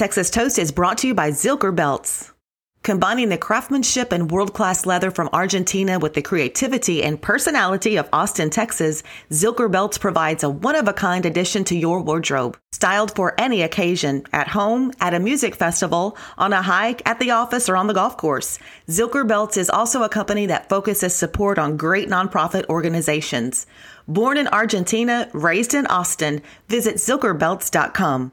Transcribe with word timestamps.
Texas 0.00 0.30
Toast 0.30 0.58
is 0.58 0.72
brought 0.72 0.96
to 0.96 1.08
you 1.08 1.14
by 1.14 1.30
Zilker 1.30 1.76
Belts. 1.76 2.32
Combining 2.82 3.28
the 3.28 3.36
craftsmanship 3.36 4.12
and 4.12 4.30
world 4.30 4.54
class 4.54 4.86
leather 4.86 5.10
from 5.10 5.28
Argentina 5.30 5.98
with 5.98 6.14
the 6.14 6.22
creativity 6.22 7.02
and 7.02 7.20
personality 7.20 7.96
of 7.96 8.08
Austin, 8.10 8.48
Texas, 8.48 9.02
Zilker 9.30 9.70
Belts 9.70 9.98
provides 9.98 10.42
a 10.42 10.48
one 10.48 10.74
of 10.74 10.88
a 10.88 10.94
kind 10.94 11.26
addition 11.26 11.64
to 11.64 11.76
your 11.76 12.00
wardrobe. 12.00 12.56
Styled 12.72 13.14
for 13.14 13.38
any 13.38 13.60
occasion, 13.60 14.24
at 14.32 14.48
home, 14.48 14.90
at 15.00 15.12
a 15.12 15.20
music 15.20 15.54
festival, 15.54 16.16
on 16.38 16.54
a 16.54 16.62
hike, 16.62 17.02
at 17.04 17.18
the 17.18 17.32
office, 17.32 17.68
or 17.68 17.76
on 17.76 17.86
the 17.86 17.92
golf 17.92 18.16
course. 18.16 18.58
Zilker 18.88 19.28
Belts 19.28 19.58
is 19.58 19.68
also 19.68 20.02
a 20.02 20.08
company 20.08 20.46
that 20.46 20.70
focuses 20.70 21.14
support 21.14 21.58
on 21.58 21.76
great 21.76 22.08
nonprofit 22.08 22.66
organizations. 22.70 23.66
Born 24.08 24.38
in 24.38 24.48
Argentina, 24.48 25.28
raised 25.34 25.74
in 25.74 25.84
Austin, 25.88 26.40
visit 26.68 26.94
zilkerbelts.com. 26.94 28.32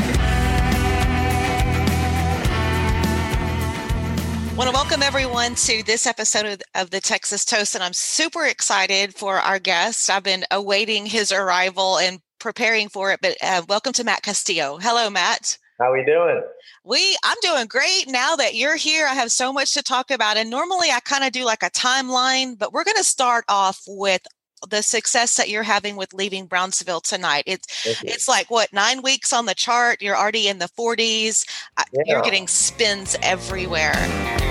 Want 4.61 4.69
to 4.69 4.77
welcome 4.77 5.01
everyone 5.01 5.55
to 5.55 5.81
this 5.85 6.05
episode 6.05 6.45
of, 6.45 6.61
of, 6.75 6.91
the 6.91 7.01
Texas 7.01 7.43
Toast, 7.43 7.73
and 7.73 7.83
I'm 7.83 7.93
super 7.93 8.45
excited 8.45 9.11
for 9.15 9.37
our 9.37 9.57
guest. 9.57 10.07
I've 10.07 10.21
been 10.21 10.43
awaiting 10.51 11.07
his 11.07 11.31
arrival 11.31 11.97
and 11.97 12.19
preparing 12.37 12.87
for 12.87 13.11
it, 13.11 13.21
but 13.23 13.35
uh, 13.41 13.63
welcome 13.67 13.91
to 13.93 14.03
Matt 14.03 14.21
Castillo. 14.21 14.77
Hello, 14.79 15.09
Matt. 15.09 15.57
How 15.79 15.91
are 15.91 15.97
we 15.97 16.05
doing? 16.05 16.43
We 16.83 17.17
I'm 17.23 17.37
doing 17.41 17.65
great 17.65 18.03
now 18.07 18.35
that 18.35 18.53
you're 18.53 18.75
here. 18.75 19.07
I 19.07 19.15
have 19.15 19.31
so 19.31 19.51
much 19.51 19.73
to 19.73 19.81
talk 19.81 20.11
about, 20.11 20.37
and 20.37 20.51
normally 20.51 20.91
I 20.91 20.99
kind 20.99 21.23
of 21.23 21.31
do 21.31 21.43
like 21.43 21.63
a 21.63 21.71
timeline, 21.71 22.55
but 22.55 22.71
we're 22.71 22.83
going 22.83 22.97
to 22.97 23.03
start 23.03 23.45
off 23.49 23.81
with 23.87 24.21
the 24.69 24.83
success 24.83 25.37
that 25.37 25.49
you're 25.49 25.63
having 25.63 25.95
with 25.95 26.13
leaving 26.13 26.45
Brownsville 26.45 27.01
tonight. 27.01 27.45
It's 27.47 28.03
it's 28.03 28.27
like 28.27 28.51
what 28.51 28.71
nine 28.71 29.01
weeks 29.01 29.33
on 29.33 29.47
the 29.47 29.55
chart. 29.55 30.03
You're 30.03 30.15
already 30.15 30.47
in 30.47 30.59
the 30.59 30.69
40s. 30.77 31.47
Yeah. 31.91 32.03
You're 32.05 32.21
getting 32.21 32.47
spins 32.47 33.17
everywhere. 33.23 34.50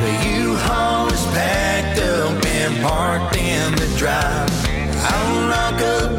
The 0.00 0.12
U-Haul 0.30 1.12
is 1.12 1.24
packed 1.26 1.98
up 2.00 2.46
and 2.46 2.82
parked 2.82 3.36
in 3.36 3.74
the 3.74 3.86
drive. 3.98 4.48
I'll 4.96 5.48
lock 5.52 5.80
up, 5.82 6.10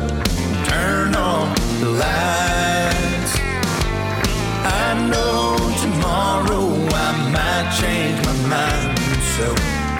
turn 0.67 1.15
on 1.15 1.55
the 1.79 1.89
lights. 1.89 3.33
I 4.63 5.09
know 5.09 5.57
tomorrow 5.81 6.65
I 6.93 7.11
might 7.33 7.73
change 7.81 8.23
my 8.23 8.35
mind, 8.47 8.99
so 9.35 9.47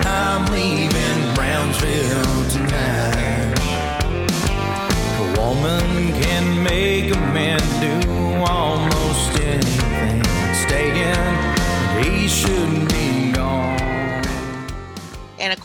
I'm 0.08 0.46
leaving 0.54 1.34
Brownsville 1.34 2.50
tonight. 2.52 3.11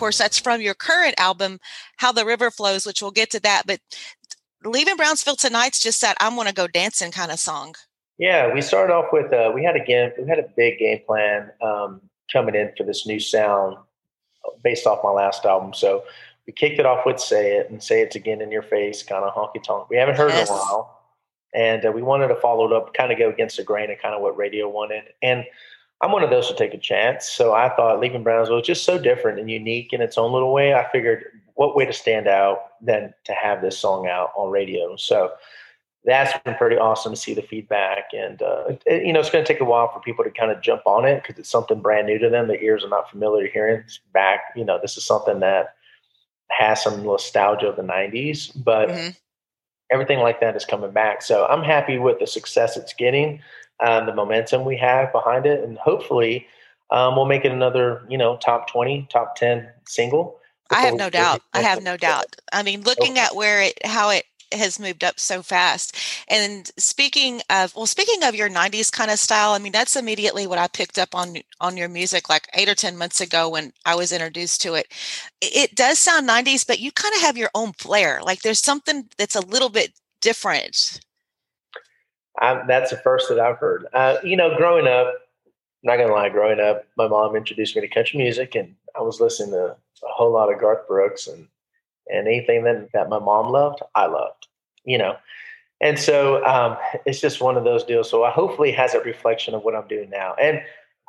Course, 0.07 0.19
that's 0.19 0.39
from 0.39 0.61
your 0.61 0.75
current 0.75 1.17
album, 1.19 1.59
How 1.97 2.13
the 2.13 2.25
River 2.25 2.53
Flows, 2.53 2.87
which 2.87 3.03
we'll 3.03 3.11
get 3.11 3.29
to 3.31 3.41
that. 3.41 3.65
But 3.67 3.81
Leaving 4.65 4.97
Brownsville 4.97 5.35
Tonight's 5.35 5.83
just 5.83 6.01
that 6.01 6.17
I'm 6.21 6.37
going 6.37 6.47
to 6.47 6.55
go 6.55 6.69
dancing 6.69 7.11
kind 7.11 7.33
of 7.33 7.41
song. 7.41 7.75
Yeah, 8.19 8.55
we 8.55 8.63
started 8.63 8.93
off 8.93 9.07
with 9.13 9.33
uh, 9.33 9.51
we 9.53 9.65
had 9.65 9.75
a 9.75 9.85
game, 9.85 10.13
we 10.17 10.29
had 10.29 10.39
a 10.39 10.49
big 10.57 10.79
game 10.79 11.01
plan 11.05 11.51
um, 11.61 12.01
coming 12.33 12.55
in 12.55 12.71
for 12.77 12.85
this 12.85 13.05
new 13.05 13.19
sound 13.19 13.77
based 14.63 14.87
off 14.87 15.01
my 15.03 15.11
last 15.11 15.45
album. 15.45 15.75
So 15.75 16.05
we 16.47 16.53
kicked 16.53 16.79
it 16.79 16.87
off 16.87 17.05
with 17.05 17.19
"Say 17.21 17.57
It" 17.57 17.69
and 17.69 17.83
"Say 17.83 18.01
It's 18.01 18.17
Again 18.17 18.41
in 18.41 18.51
Your 18.51 18.63
Face," 18.63 19.03
kind 19.03 19.25
of 19.25 19.35
honky 19.35 19.63
tonk. 19.63 19.91
We 19.91 19.97
haven't 19.97 20.17
heard 20.17 20.31
yes. 20.31 20.49
in 20.49 20.55
a 20.55 20.59
while, 20.59 21.01
and 21.53 21.85
uh, 21.85 21.93
we 21.93 22.03
wanted 22.03 22.29
to 22.29 22.37
follow 22.37 22.67
it 22.67 22.73
up, 22.73 22.95
kind 22.95 23.13
of 23.13 23.19
go 23.19 23.29
against 23.29 23.59
the 23.59 23.65
grain 23.65 23.91
of 23.91 23.99
kind 23.99 24.15
of 24.15 24.23
what 24.23 24.37
radio 24.37 24.69
wanted. 24.69 25.03
And 25.21 25.45
I'm 26.03 26.13
one 26.13 26.23
of 26.23 26.31
those 26.31 26.49
to 26.49 26.55
take 26.55 26.75
a 26.75 26.79
chance. 26.79 27.29
So 27.29 27.55
I 27.55 27.75
thought 27.75 28.01
Leaving 28.01 28.23
Brownsville 28.23 28.57
was 28.57 28.67
just 28.67 28.85
so 28.85 28.99
different 28.99 29.39
and 29.39 29.51
unique 29.51 29.93
in 29.93 30.01
its 30.03 30.19
own 30.19 30.33
little 30.33 30.53
way. 30.53 30.75
I 30.75 30.89
figured 30.91 31.25
what 31.55 31.75
way 31.75 31.87
to 31.87 31.93
stand 31.93 32.29
out 32.29 32.73
than 32.83 33.15
to 33.25 33.33
have 33.33 33.63
this 33.63 33.79
song 33.79 34.07
out 34.07 34.31
on 34.37 34.51
radio. 34.51 34.97
So 34.97 35.33
that's 36.05 36.39
been 36.45 36.55
pretty 36.55 36.77
awesome 36.77 37.13
to 37.13 37.17
see 37.17 37.35
the 37.35 37.43
feedback. 37.43 38.11
And, 38.13 38.41
uh, 38.43 38.77
it, 38.85 39.05
you 39.07 39.13
know, 39.13 39.21
it's 39.21 39.31
going 39.31 39.45
to 39.45 39.53
take 39.53 39.61
a 39.61 39.65
while 39.65 39.91
for 39.93 40.01
people 40.01 40.23
to 40.23 40.31
kind 40.31 40.53
of 40.53 40.61
jump 40.61 40.83
on 40.87 41.05
it 41.07 41.23
because 41.23 41.39
it's 41.39 41.51
something 41.51 41.81
brand 41.81 42.07
new 42.07 42.19
to 42.19 42.29
them. 42.29 42.47
The 42.47 42.61
ears 42.61 42.85
are 42.85 42.91
not 42.91 43.11
familiar 43.11 43.47
to 43.47 43.53
hearing 43.53 43.81
it's 43.81 43.99
back. 44.13 44.41
You 44.55 44.65
know, 44.65 44.79
this 44.81 44.97
is 44.97 45.05
something 45.05 45.41
that 45.41 45.75
has 46.51 46.83
some 46.83 47.03
nostalgia 47.03 47.69
of 47.69 47.77
the 47.77 47.83
90s, 47.83 48.53
but 48.65 48.89
mm-hmm. 48.89 49.09
everything 49.91 50.21
like 50.21 50.41
that 50.41 50.55
is 50.55 50.65
coming 50.65 50.93
back. 50.93 51.23
So 51.23 51.47
I'm 51.47 51.63
happy 51.63 51.99
with 51.99 52.21
the 52.21 52.27
success 52.27 52.77
it's 52.77 52.95
getting, 52.95 53.41
um, 53.85 54.07
the 54.07 54.15
momentum 54.15 54.65
we 54.65 54.77
have 54.77 55.13
behind 55.13 55.47
it, 55.47 55.63
and 55.63 55.79
hopefully 55.79 56.47
um, 56.91 57.17
we'll 57.17 57.27
make 57.27 57.45
it 57.45 57.53
another, 57.53 58.07
you 58.09 58.19
know, 58.19 58.37
top 58.37 58.71
20, 58.71 59.09
top 59.11 59.37
10 59.37 59.69
single. 59.87 60.39
I 60.71 60.81
have 60.83 60.95
no 60.95 61.11
doubt. 61.11 61.43
I 61.53 61.63
have 61.63 61.83
no 61.83 61.97
doubt. 61.97 62.37
I 62.53 62.63
mean, 62.63 62.83
looking 62.83 63.19
at 63.19 63.37
where 63.37 63.63
it, 63.63 63.79
how 63.85 64.11
it 64.11 64.25
has 64.53 64.79
moved 64.79 65.05
up 65.05 65.19
so 65.19 65.43
fast. 65.43 65.97
And 66.29 66.71
speaking 66.79 67.43
of 67.51 67.75
well, 67.75 67.87
speaking 67.87 68.23
of 68.23 68.35
your 68.35 68.49
90s 68.49 68.93
kind 68.93 69.11
of 69.11 69.19
style, 69.19 69.53
I 69.53 69.59
mean 69.59 69.73
that's 69.73 69.97
immediately 69.97 70.47
what 70.47 70.59
I 70.59 70.69
picked 70.69 70.99
up 70.99 71.15
on 71.15 71.37
on 71.61 71.77
your 71.77 71.89
music 71.89 72.29
like 72.29 72.49
8 72.55 72.69
or 72.69 72.75
10 72.75 72.97
months 72.97 73.21
ago 73.21 73.49
when 73.49 73.73
I 73.85 73.95
was 73.95 74.13
introduced 74.13 74.63
to 74.63 74.75
it. 74.75 74.93
It 75.41 75.75
does 75.75 75.99
sound 75.99 76.29
90s, 76.29 76.67
but 76.67 76.81
you 76.81 76.93
kind 76.93 77.15
of 77.15 77.23
have 77.23 77.37
your 77.37 77.51
own 77.55 77.73
flair. 77.73 78.21
Like 78.23 78.43
there's 78.43 78.61
something 78.61 79.09
that's 79.19 79.37
a 79.37 79.47
little 79.47 79.69
bit 79.69 79.93
different. 80.21 81.01
I'm, 82.39 82.67
that's 82.67 82.91
the 82.91 82.97
first 82.99 83.29
that 83.29 83.41
I've 83.41 83.59
heard. 83.59 83.87
Uh, 83.93 84.17
you 84.23 84.37
know, 84.37 84.57
growing 84.57 84.87
up, 84.87 85.15
not 85.83 85.97
gonna 85.97 86.13
lie, 86.13 86.29
growing 86.29 86.61
up, 86.61 86.85
my 86.97 87.09
mom 87.09 87.37
introduced 87.37 87.77
me 87.77 87.83
to 87.83 87.89
country 87.89 88.19
music, 88.19 88.55
and 88.55 88.75
I 88.97 89.03
was 89.03 89.21
listening 89.21 89.53
to 89.53 89.65
a 89.67 90.13
whole 90.13 90.33
lot 90.33 90.53
of 90.53 90.61
Garth 90.61 90.87
Brooks 90.87 91.27
and 91.27 91.49
and 92.09 92.29
anything 92.29 92.63
that, 92.65 92.89
that 92.93 93.09
my 93.09 93.19
mom 93.19 93.51
loved, 93.51 93.81
I 93.95 94.07
loved, 94.07 94.47
you 94.85 94.97
know. 94.97 95.17
And 95.81 95.99
so 95.99 96.45
um, 96.47 96.77
it's 97.05 97.21
just 97.21 97.41
one 97.41 97.57
of 97.57 97.65
those 97.65 97.85
deals. 97.85 98.09
So 98.09 98.25
I 98.25 98.31
hopefully 98.31 98.73
has 98.73 98.95
a 98.95 99.01
reflection 99.01 99.55
of 99.55 99.63
what 99.63 99.75
I'm 99.75 99.89
doing 99.89 100.09
now. 100.09 100.35
And 100.41 100.63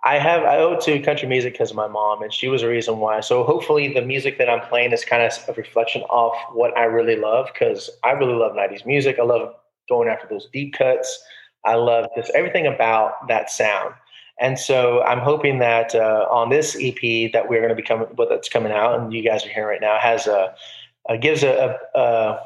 I 0.04 0.20
have 0.20 0.44
I 0.44 0.58
owe 0.58 0.74
it 0.74 0.82
to 0.82 1.00
country 1.00 1.28
music 1.28 1.54
because 1.54 1.72
of 1.72 1.76
my 1.76 1.88
mom, 1.88 2.22
and 2.22 2.32
she 2.32 2.48
was 2.48 2.62
a 2.62 2.68
reason 2.68 3.00
why. 3.00 3.20
So 3.22 3.44
hopefully 3.44 3.94
the 3.94 4.02
music 4.02 4.38
that 4.38 4.50
I'm 4.50 4.62
playing 4.62 4.92
is 4.92 5.04
kind 5.04 5.24
of 5.24 5.34
a 5.50 5.54
reflection 5.54 6.04
of 6.10 6.34
what 6.54 6.78
I 6.78 6.84
really 6.84 7.16
love 7.16 7.50
because 7.52 7.90
I 8.04 8.12
really 8.12 8.34
love 8.34 8.54
'90s 8.54 8.86
music. 8.86 9.18
I 9.20 9.24
love 9.24 9.56
going 9.90 10.10
after 10.10 10.28
those 10.28 10.48
deep 10.52 10.74
cuts. 10.74 11.22
I 11.66 11.76
love 11.76 12.08
just 12.16 12.32
everything 12.32 12.68
about 12.68 13.28
that 13.28 13.50
sound. 13.50 13.94
And 14.40 14.60
so 14.60 15.02
I'm 15.02 15.20
hoping 15.20 15.60
that 15.60 15.96
uh, 15.96 16.28
on 16.30 16.50
this 16.50 16.78
EP 16.80 17.32
that 17.34 17.50
we're 17.50 17.60
going 17.60 17.70
to 17.70 17.76
be 17.76 17.82
coming, 17.82 18.08
what 18.16 18.30
that's 18.30 18.50
coming 18.50 18.72
out, 18.72 19.00
and 19.00 19.12
you 19.12 19.24
guys 19.24 19.46
are 19.46 19.50
hearing 19.50 19.70
right 19.70 19.82
now, 19.82 19.98
has 20.00 20.28
a 20.28 20.54
uh, 21.10 21.16
gives 21.16 21.44
a, 21.44 21.80
a, 21.96 22.00
a, 22.00 22.40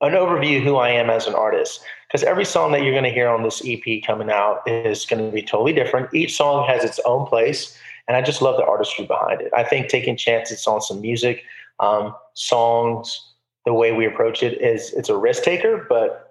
an 0.00 0.14
overview 0.14 0.62
who 0.62 0.76
I 0.76 0.90
am 0.90 1.10
as 1.10 1.26
an 1.26 1.34
artist. 1.34 1.80
Because 2.08 2.24
every 2.24 2.44
song 2.44 2.72
that 2.72 2.82
you're 2.82 2.92
going 2.92 3.04
to 3.04 3.10
hear 3.10 3.28
on 3.28 3.42
this 3.42 3.62
EP 3.64 4.02
coming 4.04 4.30
out 4.30 4.62
is 4.66 5.04
going 5.04 5.24
to 5.24 5.30
be 5.30 5.42
totally 5.42 5.74
different. 5.74 6.12
Each 6.14 6.34
song 6.34 6.66
has 6.66 6.84
its 6.84 6.98
own 7.04 7.26
place, 7.26 7.78
and 8.08 8.16
I 8.16 8.22
just 8.22 8.40
love 8.40 8.56
the 8.56 8.64
artistry 8.64 9.04
behind 9.04 9.42
it. 9.42 9.52
I 9.54 9.62
think 9.62 9.88
taking 9.88 10.16
chances 10.16 10.66
on 10.66 10.80
some 10.80 11.00
music, 11.00 11.44
um, 11.80 12.14
songs, 12.34 13.32
the 13.66 13.74
way 13.74 13.92
we 13.92 14.06
approach 14.06 14.42
it 14.42 14.60
is 14.62 14.92
it's 14.94 15.10
a 15.10 15.16
risk 15.16 15.42
taker, 15.42 15.86
but 15.88 16.27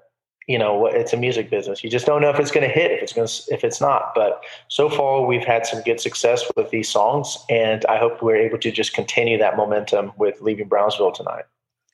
you 0.47 0.57
know 0.57 0.87
it's 0.87 1.13
a 1.13 1.17
music 1.17 1.49
business 1.49 1.83
you 1.83 1.89
just 1.89 2.05
don't 2.05 2.21
know 2.21 2.29
if 2.29 2.39
it's 2.39 2.51
going 2.51 2.67
to 2.67 2.73
hit 2.73 2.91
if 2.91 3.03
it's 3.03 3.13
going 3.13 3.27
to 3.27 3.53
if 3.53 3.63
it's 3.63 3.79
not 3.79 4.13
but 4.15 4.43
so 4.69 4.89
far 4.89 5.25
we've 5.25 5.45
had 5.45 5.65
some 5.65 5.81
good 5.83 5.99
success 5.99 6.49
with 6.55 6.69
these 6.71 6.89
songs 6.89 7.37
and 7.49 7.85
i 7.85 7.97
hope 7.97 8.21
we're 8.21 8.35
able 8.35 8.57
to 8.57 8.71
just 8.71 8.93
continue 8.93 9.37
that 9.37 9.55
momentum 9.57 10.11
with 10.17 10.41
leaving 10.41 10.67
brownsville 10.67 11.11
tonight 11.11 11.43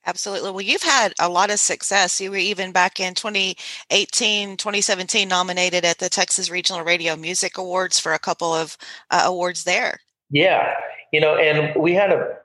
Absolutely. 0.06 0.52
Well, 0.52 0.62
you've 0.62 0.84
had 0.84 1.14
a 1.20 1.30
lot 1.30 1.50
of 1.50 1.60
success. 1.60 2.20
You 2.20 2.32
were 2.32 2.38
even 2.38 2.74
back 2.74 3.00
in 3.00 3.14
2018, 3.14 4.58
2017 4.58 5.30
nominated 5.30 5.86
at 5.86 6.00
the 6.00 6.10
Texas 6.10 6.50
Regional 6.50 6.84
Radio 6.84 7.16
Music 7.16 7.58
Awards 7.58 8.00
for 8.00 8.14
a 8.14 8.20
couple 8.20 8.54
of 8.54 8.78
uh, 9.12 9.22
awards 9.24 9.64
there. 9.64 10.02
Yeah. 10.30 10.74
You 11.14 11.22
know, 11.22 11.38
and 11.38 11.74
we 11.82 11.94
had 11.94 12.12
a, 12.12 12.36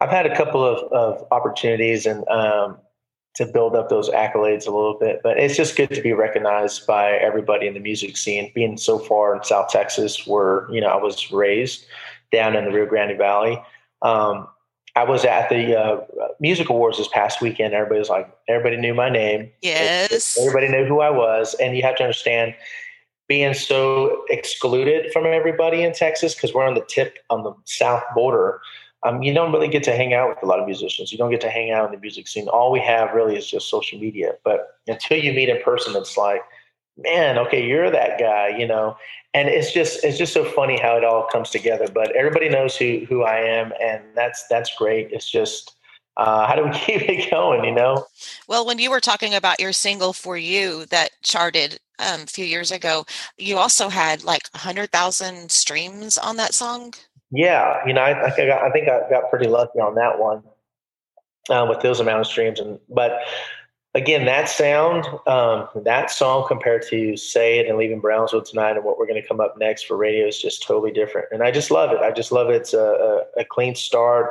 I've 0.00 0.10
had 0.10 0.26
a 0.26 0.36
couple 0.36 0.62
of, 0.62 0.92
of 0.92 1.26
opportunities 1.30 2.04
and 2.04 2.28
um, 2.28 2.76
to 3.36 3.46
build 3.46 3.76
up 3.76 3.88
those 3.88 4.08
accolades 4.10 4.66
a 4.66 4.70
little 4.70 4.96
bit. 4.98 5.20
But 5.22 5.38
it's 5.38 5.56
just 5.56 5.76
good 5.76 5.90
to 5.90 6.00
be 6.00 6.12
recognized 6.12 6.86
by 6.86 7.12
everybody 7.12 7.66
in 7.66 7.74
the 7.74 7.80
music 7.80 8.16
scene. 8.16 8.50
Being 8.54 8.76
so 8.76 8.98
far 8.98 9.36
in 9.36 9.44
South 9.44 9.68
Texas, 9.68 10.26
where 10.26 10.66
you 10.70 10.80
know 10.80 10.88
I 10.88 10.96
was 10.96 11.30
raised 11.30 11.86
down 12.32 12.56
in 12.56 12.64
the 12.64 12.72
Rio 12.72 12.86
Grande 12.86 13.16
Valley. 13.16 13.62
Um, 14.02 14.48
I 14.96 15.04
was 15.04 15.26
at 15.26 15.50
the 15.50 15.78
uh, 15.78 16.00
music 16.40 16.70
awards 16.70 16.96
this 16.96 17.08
past 17.08 17.42
weekend. 17.42 17.74
Everybody 17.74 17.98
was 17.98 18.08
like, 18.08 18.34
everybody 18.48 18.78
knew 18.78 18.94
my 18.94 19.10
name. 19.10 19.50
Yes. 19.60 20.38
Everybody 20.40 20.68
knew 20.68 20.86
who 20.86 21.00
I 21.00 21.10
was, 21.10 21.54
and 21.60 21.76
you 21.76 21.82
have 21.82 21.96
to 21.96 22.02
understand 22.02 22.54
being 23.28 23.52
so 23.52 24.24
excluded 24.30 25.12
from 25.12 25.26
everybody 25.26 25.82
in 25.82 25.92
Texas 25.92 26.34
because 26.34 26.54
we're 26.54 26.64
on 26.64 26.74
the 26.74 26.84
tip 26.88 27.18
on 27.28 27.42
the 27.42 27.52
south 27.64 28.02
border 28.14 28.60
um, 29.06 29.22
you 29.22 29.32
don't 29.32 29.52
really 29.52 29.68
get 29.68 29.84
to 29.84 29.94
hang 29.94 30.14
out 30.14 30.28
with 30.28 30.42
a 30.42 30.46
lot 30.46 30.58
of 30.58 30.66
musicians. 30.66 31.12
You 31.12 31.18
don't 31.18 31.30
get 31.30 31.40
to 31.42 31.50
hang 31.50 31.70
out 31.70 31.86
in 31.86 31.92
the 31.92 32.00
music 32.00 32.26
scene. 32.26 32.48
All 32.48 32.72
we 32.72 32.80
have 32.80 33.14
really 33.14 33.36
is 33.36 33.48
just 33.48 33.70
social 33.70 34.00
media. 34.00 34.32
But 34.42 34.78
until 34.88 35.18
you 35.18 35.32
meet 35.32 35.48
in 35.48 35.62
person, 35.62 35.94
it's 35.94 36.16
like, 36.16 36.42
man, 36.98 37.38
okay, 37.38 37.64
you're 37.64 37.88
that 37.90 38.18
guy, 38.18 38.48
you 38.48 38.66
know. 38.66 38.96
And 39.32 39.48
it's 39.48 39.72
just 39.72 40.02
it's 40.02 40.18
just 40.18 40.32
so 40.32 40.44
funny 40.44 40.80
how 40.80 40.96
it 40.96 41.04
all 41.04 41.28
comes 41.30 41.50
together. 41.50 41.86
But 41.92 42.16
everybody 42.16 42.48
knows 42.48 42.74
who 42.74 43.06
who 43.08 43.22
I 43.22 43.36
am, 43.36 43.72
and 43.80 44.02
that's 44.16 44.44
that's 44.48 44.74
great. 44.76 45.12
It's 45.12 45.30
just 45.30 45.76
uh, 46.16 46.46
how 46.48 46.56
do 46.56 46.64
we 46.64 46.70
keep 46.74 47.02
it 47.02 47.30
going? 47.30 47.64
You 47.64 47.74
know. 47.74 48.06
Well, 48.48 48.66
when 48.66 48.78
you 48.80 48.90
were 48.90 49.00
talking 49.00 49.34
about 49.34 49.60
your 49.60 49.72
single 49.72 50.14
for 50.14 50.36
you 50.36 50.86
that 50.86 51.10
charted 51.22 51.78
um, 52.00 52.22
a 52.22 52.26
few 52.26 52.44
years 52.44 52.72
ago, 52.72 53.04
you 53.38 53.56
also 53.58 53.88
had 53.88 54.24
like 54.24 54.48
hundred 54.54 54.90
thousand 54.90 55.52
streams 55.52 56.18
on 56.18 56.38
that 56.38 56.54
song. 56.54 56.94
Yeah, 57.30 57.84
you 57.86 57.92
know, 57.92 58.02
I, 58.02 58.32
I, 58.32 58.46
got, 58.46 58.62
I 58.62 58.70
think 58.70 58.88
I 58.88 59.08
got 59.10 59.30
pretty 59.30 59.48
lucky 59.48 59.80
on 59.80 59.96
that 59.96 60.18
one 60.18 60.42
uh, 61.50 61.66
with 61.68 61.80
those 61.80 62.00
amount 62.00 62.20
of 62.20 62.26
streams. 62.26 62.60
And 62.60 62.78
but 62.88 63.20
again, 63.94 64.26
that 64.26 64.48
sound, 64.48 65.06
um, 65.26 65.68
that 65.74 66.10
song 66.10 66.46
compared 66.46 66.86
to 66.90 67.16
"Say 67.16 67.58
It" 67.58 67.66
and 67.66 67.78
"Leaving 67.78 68.00
Brownsville 68.00 68.42
Tonight" 68.42 68.76
and 68.76 68.84
what 68.84 68.98
we're 68.98 69.06
going 69.06 69.20
to 69.20 69.26
come 69.26 69.40
up 69.40 69.56
next 69.58 69.84
for 69.84 69.96
radio 69.96 70.26
is 70.26 70.40
just 70.40 70.62
totally 70.62 70.92
different. 70.92 71.26
And 71.32 71.42
I 71.42 71.50
just 71.50 71.70
love 71.70 71.90
it. 71.90 71.98
I 71.98 72.12
just 72.12 72.30
love 72.30 72.48
it. 72.50 72.56
It's 72.56 72.74
a, 72.74 73.24
a, 73.36 73.40
a 73.40 73.44
clean 73.44 73.74
start, 73.74 74.30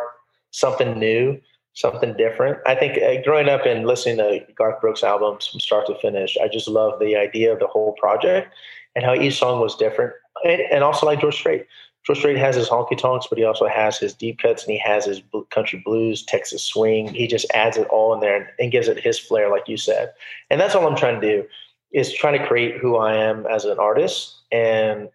something 0.52 0.98
new, 0.98 1.40
something 1.74 2.16
different. 2.16 2.60
I 2.66 2.76
think 2.76 2.98
uh, 3.02 3.22
growing 3.24 3.50
up 3.50 3.66
and 3.66 3.86
listening 3.86 4.18
to 4.18 4.46
Garth 4.56 4.80
Brooks 4.80 5.04
albums 5.04 5.48
from 5.48 5.60
start 5.60 5.88
to 5.88 5.96
finish, 5.96 6.38
I 6.42 6.48
just 6.48 6.68
love 6.68 7.00
the 7.00 7.16
idea 7.18 7.52
of 7.52 7.60
the 7.60 7.68
whole 7.68 7.94
project 8.00 8.54
and 8.96 9.04
how 9.04 9.14
each 9.14 9.38
song 9.38 9.60
was 9.60 9.76
different. 9.76 10.14
And, 10.46 10.62
and 10.72 10.84
also 10.84 11.06
like 11.06 11.22
George 11.22 11.36
Strait. 11.36 11.66
George 12.06 12.20
Strait 12.20 12.38
has 12.38 12.56
his 12.56 12.70
honky 12.70 12.98
tonks, 12.98 13.26
but 13.28 13.40
he 13.40 13.44
also 13.44 13.68
has 13.68 13.98
his 13.98 14.14
deep 14.14 14.38
cuts 14.38 14.64
and 14.64 14.72
he 14.72 14.78
has 14.78 15.06
his 15.06 15.22
country 15.50 15.82
blues, 15.84 16.24
Texas 16.24 16.64
swing. 16.64 17.08
He 17.08 17.28
just 17.28 17.48
adds 17.54 17.78
it 17.78 17.88
all 17.88 18.14
in 18.14 18.20
there 18.20 18.36
and, 18.36 18.46
and 18.60 18.72
gives 18.72 18.88
it 18.88 19.00
his 19.00 19.18
flair, 19.18 19.50
like 19.50 19.68
you 19.68 19.76
said. 19.76 20.14
And 20.52 20.62
that's 20.62 20.76
all 20.76 20.88
I'm 20.88 20.96
trying 20.96 21.20
to 21.20 21.28
do 21.28 21.48
is 21.92 22.14
trying 22.14 22.38
to 22.40 22.46
create 22.46 22.78
who 22.78 22.98
I 22.98 23.16
am 23.16 23.48
as 23.48 23.66
an 23.66 23.80
artist 23.80 24.36
and 24.52 25.10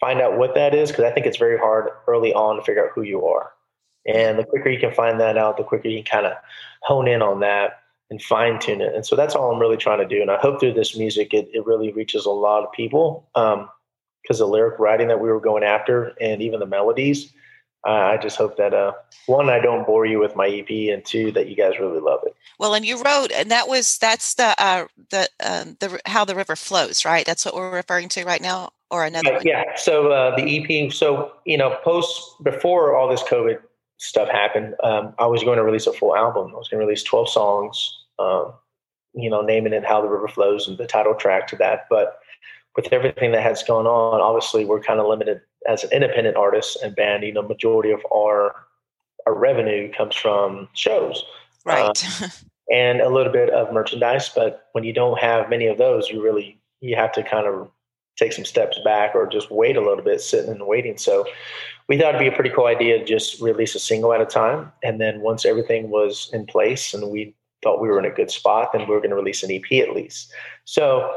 find 0.00 0.20
out 0.20 0.36
what 0.36 0.54
that 0.54 0.74
is 0.74 0.90
because 0.90 1.04
I 1.04 1.10
think 1.12 1.26
it's 1.26 1.36
very 1.36 1.58
hard 1.58 1.88
early 2.08 2.34
on 2.34 2.56
to 2.56 2.62
figure 2.62 2.84
out 2.84 2.92
who 2.94 3.02
you 3.02 3.24
are. 3.26 3.52
And 4.06 4.38
the 4.38 4.44
quicker 4.44 4.70
you 4.70 4.80
can 4.80 4.92
find 4.92 5.20
that 5.20 5.38
out, 5.38 5.56
the 5.56 5.64
quicker 5.64 5.88
you 5.88 6.02
can 6.02 6.20
kind 6.20 6.26
of 6.26 6.36
hone 6.82 7.06
in 7.06 7.22
on 7.22 7.40
that 7.40 7.80
and 8.10 8.20
fine 8.20 8.58
tune 8.58 8.80
it. 8.80 8.94
And 8.94 9.06
so 9.06 9.14
that's 9.16 9.34
all 9.34 9.52
I'm 9.52 9.60
really 9.60 9.76
trying 9.76 10.00
to 10.00 10.06
do. 10.06 10.20
And 10.20 10.30
I 10.30 10.38
hope 10.38 10.60
through 10.60 10.74
this 10.74 10.96
music, 10.96 11.32
it, 11.32 11.48
it 11.52 11.64
really 11.64 11.92
reaches 11.92 12.26
a 12.26 12.30
lot 12.30 12.64
of 12.64 12.72
people. 12.72 13.28
Um, 13.34 13.68
because 14.24 14.38
the 14.38 14.46
lyric 14.46 14.78
writing 14.78 15.08
that 15.08 15.20
we 15.20 15.28
were 15.28 15.40
going 15.40 15.62
after 15.62 16.14
and 16.20 16.42
even 16.42 16.58
the 16.58 16.66
melodies. 16.66 17.32
Uh, 17.86 18.14
I 18.14 18.16
just 18.16 18.38
hope 18.38 18.56
that 18.56 18.72
uh, 18.72 18.92
one, 19.26 19.50
I 19.50 19.58
don't 19.58 19.86
bore 19.86 20.06
you 20.06 20.18
with 20.18 20.34
my 20.34 20.48
EP, 20.48 20.70
and 20.90 21.04
two, 21.04 21.30
that 21.32 21.48
you 21.48 21.54
guys 21.54 21.78
really 21.78 22.00
love 22.00 22.20
it. 22.24 22.34
Well, 22.58 22.74
and 22.74 22.84
you 22.84 22.96
wrote, 23.02 23.30
and 23.30 23.50
that 23.50 23.68
was 23.68 23.98
that's 23.98 24.34
the 24.34 24.54
uh, 24.58 24.86
the 25.10 25.28
um, 25.44 25.76
the 25.80 26.00
how 26.06 26.24
the 26.24 26.34
river 26.34 26.56
flows, 26.56 27.04
right? 27.04 27.26
That's 27.26 27.44
what 27.44 27.54
we're 27.54 27.70
referring 27.70 28.08
to 28.10 28.24
right 28.24 28.40
now, 28.40 28.70
or 28.90 29.04
another. 29.04 29.32
Yeah. 29.44 29.64
yeah. 29.66 29.76
So 29.76 30.10
uh, 30.12 30.34
the 30.34 30.86
EP. 30.86 30.92
So 30.92 31.32
you 31.44 31.58
know, 31.58 31.78
post 31.84 32.42
before 32.42 32.96
all 32.96 33.06
this 33.06 33.22
COVID 33.24 33.58
stuff 33.98 34.30
happened, 34.30 34.76
um, 34.82 35.12
I 35.18 35.26
was 35.26 35.44
going 35.44 35.58
to 35.58 35.64
release 35.64 35.86
a 35.86 35.92
full 35.92 36.16
album. 36.16 36.52
I 36.54 36.56
was 36.56 36.68
going 36.68 36.80
to 36.80 36.86
release 36.86 37.02
twelve 37.02 37.28
songs. 37.28 38.06
Um, 38.18 38.54
you 39.12 39.28
know, 39.28 39.42
naming 39.42 39.74
it 39.74 39.84
"How 39.84 40.00
the 40.00 40.08
River 40.08 40.28
Flows" 40.28 40.66
and 40.66 40.78
the 40.78 40.86
title 40.86 41.14
track 41.14 41.48
to 41.48 41.56
that, 41.56 41.86
but 41.90 42.18
with 42.76 42.92
everything 42.92 43.32
that 43.32 43.42
has 43.42 43.62
gone 43.62 43.86
on, 43.86 44.20
obviously 44.20 44.64
we're 44.64 44.80
kind 44.80 45.00
of 45.00 45.06
limited 45.06 45.40
as 45.68 45.84
an 45.84 45.90
independent 45.92 46.36
artist 46.36 46.78
and 46.82 46.94
band. 46.94 47.22
You 47.22 47.32
know, 47.32 47.42
majority 47.42 47.90
of 47.90 48.00
our 48.14 48.54
our 49.26 49.34
revenue 49.34 49.90
comes 49.92 50.14
from 50.14 50.68
shows, 50.74 51.24
right, 51.64 52.22
uh, 52.22 52.28
and 52.72 53.00
a 53.00 53.08
little 53.08 53.32
bit 53.32 53.50
of 53.50 53.72
merchandise. 53.72 54.28
But 54.28 54.68
when 54.72 54.84
you 54.84 54.92
don't 54.92 55.18
have 55.18 55.48
many 55.48 55.66
of 55.66 55.78
those, 55.78 56.10
you 56.10 56.22
really 56.22 56.58
you 56.80 56.96
have 56.96 57.12
to 57.12 57.22
kind 57.22 57.46
of 57.46 57.70
take 58.16 58.32
some 58.32 58.44
steps 58.44 58.78
back 58.84 59.14
or 59.14 59.26
just 59.26 59.50
wait 59.50 59.76
a 59.76 59.80
little 59.80 60.04
bit, 60.04 60.20
sitting 60.20 60.50
and 60.50 60.66
waiting. 60.66 60.96
So 60.96 61.26
we 61.88 61.98
thought 61.98 62.14
it'd 62.14 62.20
be 62.20 62.28
a 62.28 62.32
pretty 62.32 62.50
cool 62.50 62.66
idea 62.66 62.98
to 62.98 63.04
just 63.04 63.40
release 63.40 63.74
a 63.74 63.80
single 63.80 64.12
at 64.12 64.20
a 64.20 64.26
time, 64.26 64.72
and 64.82 65.00
then 65.00 65.20
once 65.20 65.44
everything 65.44 65.90
was 65.90 66.30
in 66.32 66.46
place 66.46 66.92
and 66.92 67.10
we 67.10 67.34
thought 67.62 67.80
we 67.80 67.88
were 67.88 67.98
in 67.98 68.04
a 68.04 68.10
good 68.10 68.30
spot, 68.30 68.72
then 68.72 68.82
we 68.82 68.94
were 68.94 69.00
going 69.00 69.10
to 69.10 69.16
release 69.16 69.42
an 69.42 69.50
EP 69.50 69.80
at 69.80 69.94
least. 69.94 70.32
So 70.64 71.10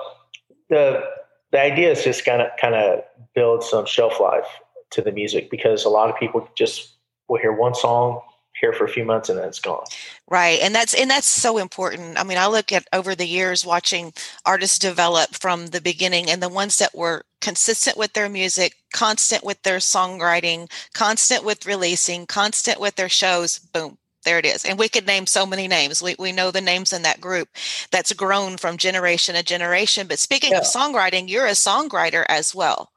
the 0.69 1.03
the 1.51 1.61
idea 1.61 1.91
is 1.91 2.03
just 2.03 2.25
kind 2.25 2.41
of 2.41 2.49
kind 2.59 2.75
of 2.75 3.03
build 3.33 3.63
some 3.63 3.85
shelf 3.85 4.19
life 4.19 4.47
to 4.91 5.01
the 5.01 5.11
music 5.11 5.49
because 5.49 5.85
a 5.85 5.89
lot 5.89 6.09
of 6.09 6.17
people 6.17 6.47
just 6.55 6.95
will 7.27 7.39
hear 7.39 7.51
one 7.51 7.75
song 7.75 8.21
here 8.59 8.73
for 8.73 8.85
a 8.85 8.89
few 8.89 9.05
months 9.05 9.29
and 9.29 9.37
then 9.37 9.47
it's 9.47 9.59
gone. 9.59 9.83
Right 10.29 10.59
and 10.61 10.73
that's 10.73 10.93
and 10.93 11.09
that's 11.09 11.27
so 11.27 11.57
important. 11.57 12.19
I 12.19 12.23
mean 12.23 12.37
i 12.37 12.47
look 12.47 12.71
at 12.71 12.87
over 12.93 13.15
the 13.15 13.27
years 13.27 13.65
watching 13.65 14.13
artists 14.45 14.79
develop 14.79 15.35
from 15.35 15.67
the 15.67 15.81
beginning 15.81 16.29
and 16.29 16.41
the 16.41 16.49
ones 16.49 16.79
that 16.79 16.95
were 16.95 17.23
consistent 17.41 17.97
with 17.97 18.13
their 18.13 18.29
music 18.29 18.73
constant 18.93 19.43
with 19.43 19.61
their 19.63 19.77
songwriting 19.77 20.69
constant 20.93 21.45
with 21.45 21.65
releasing 21.65 22.25
constant 22.25 22.79
with 22.79 22.95
their 22.95 23.09
shows 23.09 23.59
boom 23.59 23.97
there 24.27 24.37
it 24.37 24.45
is. 24.45 24.65
And 24.65 24.77
we 24.77 24.89
could 24.89 25.07
name 25.07 25.25
so 25.25 25.45
many 25.45 25.67
names. 25.67 26.03
We, 26.03 26.15
we 26.19 26.33
know 26.33 26.51
the 26.51 26.61
names 26.61 26.91
in 26.91 27.03
that 27.03 27.21
group 27.21 27.47
that's 27.91 28.11
grown 28.11 28.57
from 28.57 28.75
generation 28.77 29.35
to 29.35 29.43
generation. 29.43 30.05
But 30.07 30.19
speaking 30.19 30.51
yeah. 30.51 30.59
of 30.59 30.63
songwriting, 30.65 31.29
you're 31.29 31.47
a 31.47 31.51
songwriter 31.51 32.25
as 32.27 32.53
well. 32.53 32.91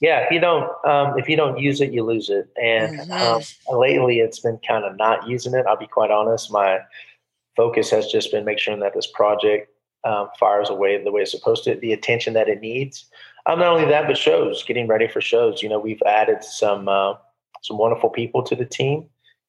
Yeah, 0.00 0.20
if 0.20 0.30
you 0.30 0.40
don't 0.40 0.64
um, 0.86 1.18
if 1.18 1.28
you 1.28 1.36
don't 1.36 1.58
use 1.58 1.82
it, 1.82 1.92
you 1.92 2.02
lose 2.02 2.30
it. 2.30 2.48
And 2.60 3.00
mm-hmm. 3.00 3.12
um, 3.12 3.78
lately, 3.78 4.20
it's 4.20 4.40
been 4.40 4.58
kind 4.66 4.86
of 4.86 4.96
not 4.96 5.28
using 5.28 5.52
it. 5.52 5.66
I'll 5.66 5.76
be 5.76 5.86
quite 5.86 6.10
honest. 6.10 6.50
My 6.50 6.80
focus 7.54 7.90
has 7.90 8.06
just 8.06 8.32
been 8.32 8.46
making 8.46 8.60
sure 8.60 8.76
that 8.78 8.94
this 8.94 9.06
project 9.06 9.70
um, 10.04 10.30
fires 10.38 10.70
away 10.70 11.04
the 11.04 11.12
way 11.12 11.20
it's 11.20 11.32
supposed 11.32 11.64
to, 11.64 11.74
the 11.74 11.92
attention 11.92 12.32
that 12.32 12.48
it 12.48 12.62
needs. 12.62 13.10
Um, 13.44 13.58
not 13.58 13.68
only 13.68 13.84
that, 13.90 14.06
but 14.06 14.16
shows, 14.16 14.62
getting 14.62 14.86
ready 14.86 15.06
for 15.06 15.20
shows. 15.20 15.62
You 15.62 15.68
know, 15.68 15.78
we've 15.78 16.02
added 16.06 16.42
some 16.42 16.88
uh, 16.88 17.14
some 17.60 17.76
wonderful 17.76 18.08
people 18.08 18.42
to 18.44 18.56
the 18.56 18.64
team. 18.64 19.06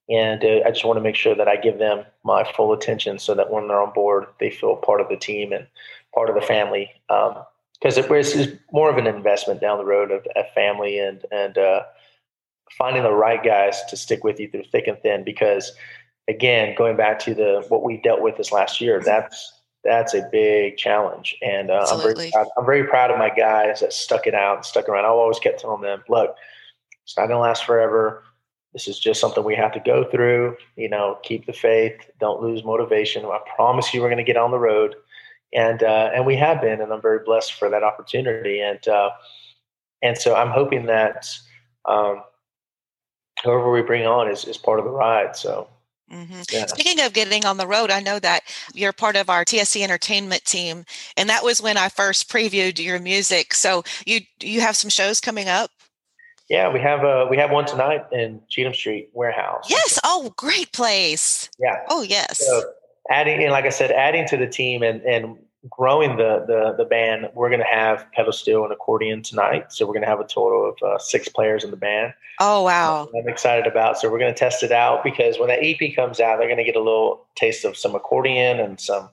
And 0.10 0.43
uh, 0.43 0.62
I 0.65 0.72
just 0.72 0.86
want 0.86 0.98
to 0.98 1.01
make 1.01 1.15
sure 1.15 1.36
that 1.36 1.48
I 1.48 1.55
give 1.55 1.77
them 1.77 2.05
my 2.24 2.43
full 2.43 2.74
attention 2.74 3.20
so 3.20 3.34
that 3.36 3.51
when 3.51 3.67
they're 3.67 3.81
on 3.81 3.93
board, 3.93 4.25
they 4.39 4.50
feel 4.50 4.75
part 4.75 5.01
of 5.01 5.10
the 5.10 5.17
team 5.17 5.53
and 5.53 5.67
part 6.13 6.29
of 6.29 6.36
the 6.36 6.41
family. 6.41 6.89
Because 7.08 7.98
um, 7.98 8.03
it 8.05 8.12
is 8.12 8.58
more 8.72 8.89
of 8.89 8.98
an 8.98 9.08
investment 9.08 9.62
down 9.62 9.77
the 9.77 9.86
road 9.86 10.12
of 10.12 10.25
a 10.36 10.43
family 10.53 11.00
and 11.00 11.25
and 11.31 11.58
uh, 11.58 11.84
finding 12.77 13.03
the 13.03 13.13
right 13.13 13.43
guys 13.43 13.81
to 13.89 13.98
stick 13.98 14.24
with 14.24 14.39
you 14.39 14.50
through 14.50 14.63
thick 14.72 14.88
and 14.88 15.00
thin. 15.01 15.24
Because 15.24 15.72
again, 16.27 16.75
going 16.77 16.98
back 16.98 17.20
to 17.20 17.34
the 17.34 17.63
what 17.70 17.84
we 17.84 17.98
dealt 17.98 18.22
with 18.22 18.38
this 18.38 18.51
last 18.51 18.81
year, 18.81 19.01
that's 19.01 19.53
that's 19.84 20.13
a 20.13 20.27
big 20.31 20.77
challenge. 20.77 21.38
And 21.41 21.72
uh, 21.72 21.88
I'm 21.89 22.01
very 22.01 22.31
proud, 22.31 22.48
I'm 22.58 22.65
very 22.65 22.84
proud 22.86 23.12
of 23.12 23.17
my 23.17 23.29
guys 23.29 23.79
that 23.79 23.93
stuck 23.93 24.27
it 24.27 24.36
out 24.36 24.58
and 24.58 24.65
stuck 24.65 24.89
around. 24.89 25.05
I 25.05 25.10
always 25.10 25.39
kept 25.39 25.62
telling 25.62 25.81
them, 25.81 26.03
look, 26.10 26.36
it's 27.03 27.17
not 27.17 27.27
going 27.27 27.38
to 27.38 27.41
last 27.41 27.65
forever 27.65 28.24
this 28.73 28.87
is 28.87 28.99
just 28.99 29.19
something 29.19 29.43
we 29.43 29.55
have 29.55 29.73
to 29.73 29.79
go 29.79 30.09
through. 30.09 30.55
You 30.75 30.89
know, 30.89 31.19
keep 31.23 31.45
the 31.45 31.53
faith, 31.53 32.09
don't 32.19 32.41
lose 32.41 32.63
motivation. 32.63 33.25
I 33.25 33.39
promise 33.55 33.93
you, 33.93 34.01
we're 34.01 34.07
going 34.07 34.17
to 34.17 34.23
get 34.23 34.37
on 34.37 34.51
the 34.51 34.59
road, 34.59 34.95
and 35.53 35.83
uh, 35.83 36.11
and 36.13 36.25
we 36.25 36.35
have 36.37 36.61
been, 36.61 36.81
and 36.81 36.91
I'm 36.91 37.01
very 37.01 37.19
blessed 37.25 37.53
for 37.53 37.69
that 37.69 37.83
opportunity. 37.83 38.61
And 38.61 38.85
uh, 38.87 39.11
and 40.01 40.17
so 40.17 40.35
I'm 40.35 40.49
hoping 40.49 40.85
that 40.85 41.27
um, 41.85 42.23
whoever 43.43 43.71
we 43.71 43.81
bring 43.81 44.05
on 44.05 44.29
is 44.29 44.45
is 44.45 44.57
part 44.57 44.79
of 44.79 44.85
the 44.85 44.91
ride. 44.91 45.35
So. 45.35 45.67
Mm-hmm. 46.11 46.41
Yeah. 46.51 46.65
Speaking 46.65 46.99
of 47.05 47.13
getting 47.13 47.45
on 47.45 47.55
the 47.55 47.65
road, 47.65 47.89
I 47.89 48.01
know 48.01 48.19
that 48.19 48.41
you're 48.73 48.91
part 48.91 49.15
of 49.15 49.29
our 49.29 49.45
TSC 49.45 49.81
Entertainment 49.81 50.43
team, 50.43 50.83
and 51.15 51.29
that 51.29 51.41
was 51.41 51.61
when 51.61 51.77
I 51.77 51.87
first 51.87 52.29
previewed 52.29 52.83
your 52.83 52.99
music. 52.99 53.53
So 53.53 53.85
you 54.05 54.19
you 54.41 54.59
have 54.59 54.75
some 54.75 54.89
shows 54.89 55.21
coming 55.21 55.47
up. 55.47 55.71
Yeah, 56.51 56.67
we 56.67 56.81
have 56.81 57.05
a 57.05 57.27
we 57.27 57.38
have 57.38 57.50
one 57.50 57.65
tonight 57.65 58.05
in 58.12 58.41
Cheatham 58.50 58.74
Street 58.74 59.10
Warehouse. 59.13 59.67
Yes. 59.70 59.98
Oh, 60.03 60.34
great 60.36 60.74
place. 60.74 61.50
Yeah. 61.58 61.77
Oh, 61.88 62.01
yes. 62.01 62.46
So 62.46 62.63
adding 63.10 63.41
and 63.41 63.53
like 63.53 63.63
I 63.63 63.70
said, 63.70 63.89
adding 63.89 64.27
to 64.27 64.36
the 64.36 64.48
team 64.48 64.84
and 64.84 65.01
and 65.03 65.38
growing 65.70 66.17
the 66.17 66.43
the 66.46 66.75
the 66.77 66.84
band, 66.84 67.29
we're 67.36 67.48
going 67.48 67.62
to 67.62 67.65
have 67.65 68.05
pedal 68.12 68.34
steel 68.34 68.65
and 68.65 68.74
accordion 68.74 69.24
tonight. 69.24 69.72
So 69.72 69.86
we're 69.86 69.93
going 69.93 70.03
to 70.03 70.10
have 70.10 70.20
a 70.20 70.27
total 70.27 70.67
of 70.67 70.75
uh, 70.86 71.00
six 71.00 71.29
players 71.29 71.63
in 71.63 71.72
the 71.72 71.77
band. 71.77 72.13
Oh 72.41 72.63
wow! 72.63 73.08
I'm 73.17 73.29
excited 73.29 73.65
about. 73.65 73.98
So 73.98 74.12
we're 74.12 74.20
going 74.20 74.34
to 74.34 74.38
test 74.38 74.62
it 74.62 74.74
out 74.74 75.05
because 75.05 75.39
when 75.39 75.48
that 75.48 75.60
EP 75.62 75.96
comes 75.96 76.20
out, 76.20 76.38
they're 76.38 76.50
going 76.50 76.58
to 76.58 76.65
get 76.65 76.75
a 76.75 76.84
little 76.84 77.25
taste 77.36 77.63
of 77.63 77.77
some 77.77 77.96
accordion 77.96 78.60
and 78.60 78.77
some 78.77 79.08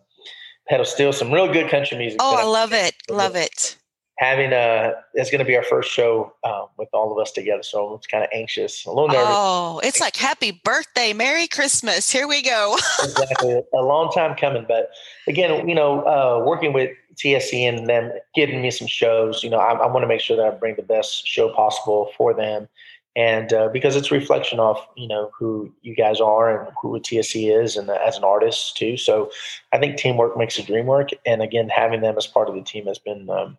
pedal 0.69 0.85
steel, 0.85 1.13
some 1.13 1.33
real 1.33 1.53
good 1.53 1.71
country 1.71 1.99
music. 1.99 2.19
Oh, 2.21 2.35
I 2.37 2.43
love 2.43 2.73
it, 2.73 2.97
love 3.09 3.37
it 3.37 3.78
having 4.19 4.53
a 4.53 4.95
it's 5.15 5.31
going 5.31 5.39
to 5.39 5.45
be 5.45 5.57
our 5.57 5.63
first 5.63 5.91
show 5.91 6.33
um, 6.45 6.67
with 6.77 6.89
all 6.93 7.13
of 7.13 7.19
us 7.19 7.33
together 7.33 7.63
so 7.63 7.95
i'm 7.95 8.01
kind 8.11 8.25
of 8.25 8.31
anxious 8.33 8.85
a 8.85 8.91
little 8.91 9.09
nervous. 9.09 9.25
Oh 9.27 9.81
it's 9.85 10.01
like 10.01 10.17
happy 10.17 10.51
birthday 10.51 11.13
merry 11.13 11.47
christmas 11.47 12.11
here 12.11 12.29
we 12.29 12.43
go. 12.43 12.77
Exactly 13.03 13.63
a 13.75 13.83
long 13.83 14.11
time 14.13 14.37
coming 14.37 14.65
but 14.67 14.91
again 15.27 15.69
you 15.69 15.75
know 15.75 16.03
uh, 16.03 16.45
working 16.45 16.73
with 16.73 16.91
tsc 17.15 17.53
and 17.53 17.87
them 17.87 18.13
giving 18.35 18.61
me 18.61 18.71
some 18.71 18.87
shows 18.87 19.43
you 19.43 19.51
know 19.51 19.59
i, 19.59 19.73
I 19.73 19.87
want 19.87 20.03
to 20.03 20.09
make 20.09 20.21
sure 20.21 20.37
that 20.37 20.47
i 20.47 20.51
bring 20.51 20.77
the 20.77 20.83
best 20.83 21.27
show 21.27 21.53
possible 21.55 22.11
for 22.17 22.35
them. 22.35 22.69
And 23.17 23.53
uh, 23.53 23.69
because 23.73 23.97
it's 23.97 24.13
a 24.13 24.15
reflection 24.15 24.61
of 24.61 24.79
you 24.97 25.09
know 25.09 25.33
who 25.37 25.73
you 25.83 25.97
guys 25.97 26.21
are 26.21 26.57
and 26.57 26.73
who 26.81 27.01
TSC 27.01 27.51
is, 27.61 27.77
and 27.77 27.91
as 27.91 28.17
an 28.17 28.23
artist 28.23 28.77
too. 28.77 28.97
So 28.97 29.33
I 29.73 29.79
think 29.79 29.97
teamwork 29.97 30.37
makes 30.37 30.57
a 30.57 30.63
dream 30.63 30.87
work, 30.87 31.09
and 31.27 31.43
again, 31.43 31.69
having 31.69 32.01
them 32.01 32.17
as 32.17 32.29
part 32.29 32.49
of 32.49 32.55
the 32.55 32.63
team 32.63 32.87
has 32.87 33.01
been 33.01 33.29
um, 33.29 33.59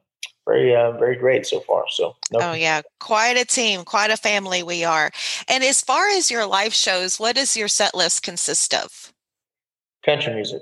very 0.50 0.76
uh, 0.76 0.92
very 0.94 1.16
great 1.16 1.46
so 1.46 1.60
far. 1.62 1.86
So 1.90 2.16
no. 2.32 2.40
oh 2.42 2.54
yeah, 2.54 2.82
quite 3.00 3.38
a 3.38 3.46
team, 3.46 3.84
quite 3.84 4.12
a 4.12 4.18
family 4.18 4.64
we 4.64 4.84
are. 4.84 5.12
And 5.48 5.64
as 5.64 5.82
far 5.82 6.10
as 6.10 6.32
your 6.32 6.46
live 6.46 6.74
shows, 6.74 7.20
what 7.20 7.36
does 7.36 7.56
your 7.56 7.68
set 7.68 7.94
list 7.94 8.24
consist 8.24 8.74
of? 8.74 9.14
Country 10.04 10.34
music 10.34 10.62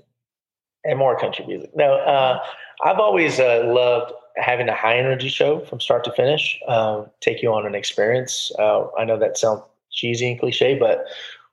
and 0.83 0.99
more 0.99 1.17
country 1.19 1.45
music. 1.45 1.71
No, 1.75 1.95
uh, 1.95 2.39
I've 2.83 2.99
always 2.99 3.39
uh, 3.39 3.63
loved 3.65 4.11
having 4.35 4.69
a 4.69 4.75
high 4.75 4.97
energy 4.97 5.29
show 5.29 5.61
from 5.65 5.79
start 5.79 6.03
to 6.05 6.11
finish. 6.11 6.59
Uh, 6.67 7.05
take 7.21 7.41
you 7.41 7.53
on 7.53 7.65
an 7.65 7.75
experience. 7.75 8.51
Uh, 8.59 8.87
I 8.97 9.05
know 9.05 9.17
that 9.17 9.37
sounds 9.37 9.61
cheesy 9.91 10.31
and 10.31 10.39
cliche, 10.39 10.77
but 10.77 11.05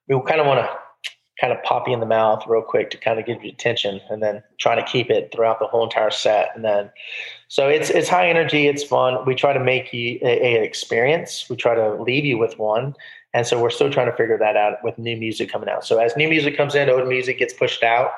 we 0.09 0.21
kind 0.27 0.41
of 0.41 0.47
want 0.47 0.61
to 0.61 0.79
kind 1.41 1.53
of 1.53 1.63
pop 1.65 1.89
you 1.89 1.95
in 1.95 2.01
the 2.01 2.07
mouth 2.07 2.45
real 2.47 2.63
quick 2.63 2.91
to 2.91 2.97
kind 2.97 3.19
of 3.19 3.27
give 3.27 3.43
you 3.43 3.51
attention 3.51 4.01
and 4.09 4.23
then 4.23 4.43
trying 4.59 4.83
to 4.85 4.91
keep 4.91 5.11
it 5.11 5.31
throughout 5.33 5.59
the 5.59 5.67
whole 5.67 5.83
entire 5.83 6.11
set. 6.11 6.51
And 6.55 6.65
then 6.65 6.91
so 7.49 7.69
it's 7.69 7.91
it's 7.91 8.09
high 8.09 8.29
energy 8.29 8.67
it's 8.67 8.85
fun. 8.85 9.25
We 9.27 9.35
try 9.35 9.53
to 9.53 9.61
make 9.61 9.93
you 9.93 10.19
a, 10.23 10.57
a 10.57 10.63
experience. 10.63 11.47
We 11.51 11.57
try 11.57 11.75
to 11.75 12.01
leave 12.03 12.25
you 12.25 12.39
with 12.39 12.59
one. 12.59 12.95
And 13.33 13.47
so 13.47 13.61
we're 13.61 13.71
still 13.71 13.91
trying 13.91 14.11
to 14.11 14.17
figure 14.17 14.39
that 14.39 14.57
out 14.57 14.75
with 14.85 14.97
new 14.97 15.17
music 15.17 15.51
coming 15.51 15.69
out. 15.69 15.85
So 15.85 15.99
as 15.99 16.17
new 16.17 16.29
music 16.29 16.57
comes 16.57 16.77
in 16.77 16.89
old 16.89 17.09
music 17.09 17.39
gets 17.39 17.53
pushed 17.53 17.83
out. 17.83 18.13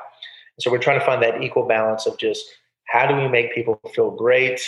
So 0.60 0.70
we're 0.70 0.78
trying 0.78 0.98
to 0.98 1.04
find 1.04 1.22
that 1.22 1.42
equal 1.42 1.66
balance 1.66 2.06
of 2.06 2.18
just 2.18 2.46
how 2.86 3.06
do 3.06 3.16
we 3.16 3.28
make 3.28 3.54
people 3.54 3.80
feel 3.94 4.10
great 4.10 4.60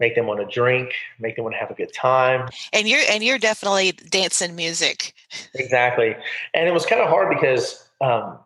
make 0.00 0.14
them 0.14 0.26
want 0.26 0.40
to 0.40 0.46
drink, 0.46 0.92
make 1.18 1.36
them 1.36 1.44
want 1.44 1.54
to 1.54 1.58
have 1.58 1.70
a 1.70 1.74
good 1.74 1.92
time. 1.92 2.48
And 2.72 2.88
you're 2.88 3.02
and 3.10 3.22
you're 3.22 3.38
definitely 3.38 3.92
dancing 3.92 4.54
music. 4.54 5.14
Exactly, 5.54 6.14
and 6.52 6.68
it 6.68 6.72
was 6.72 6.86
kind 6.86 7.00
of 7.00 7.08
hard 7.08 7.34
because 7.34 7.88
um, 8.00 8.38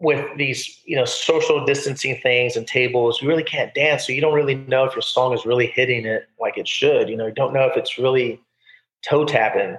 with 0.00 0.24
these 0.36 0.80
you 0.84 0.96
know 0.96 1.04
social 1.04 1.64
distancing 1.64 2.18
things 2.22 2.56
and 2.56 2.66
tables, 2.66 3.22
you 3.22 3.28
really 3.28 3.44
can't 3.44 3.72
dance, 3.74 4.06
so 4.06 4.12
you 4.12 4.20
don't 4.20 4.34
really 4.34 4.54
know 4.54 4.84
if 4.84 4.94
your 4.94 5.02
song 5.02 5.32
is 5.32 5.46
really 5.46 5.66
hitting 5.66 6.04
it 6.06 6.28
like 6.40 6.58
it 6.58 6.68
should. 6.68 7.08
You 7.08 7.16
know, 7.16 7.26
you 7.26 7.34
don't 7.34 7.52
know 7.52 7.66
if 7.66 7.76
it's 7.76 7.98
really 7.98 8.40
toe 9.02 9.24
tapping. 9.24 9.76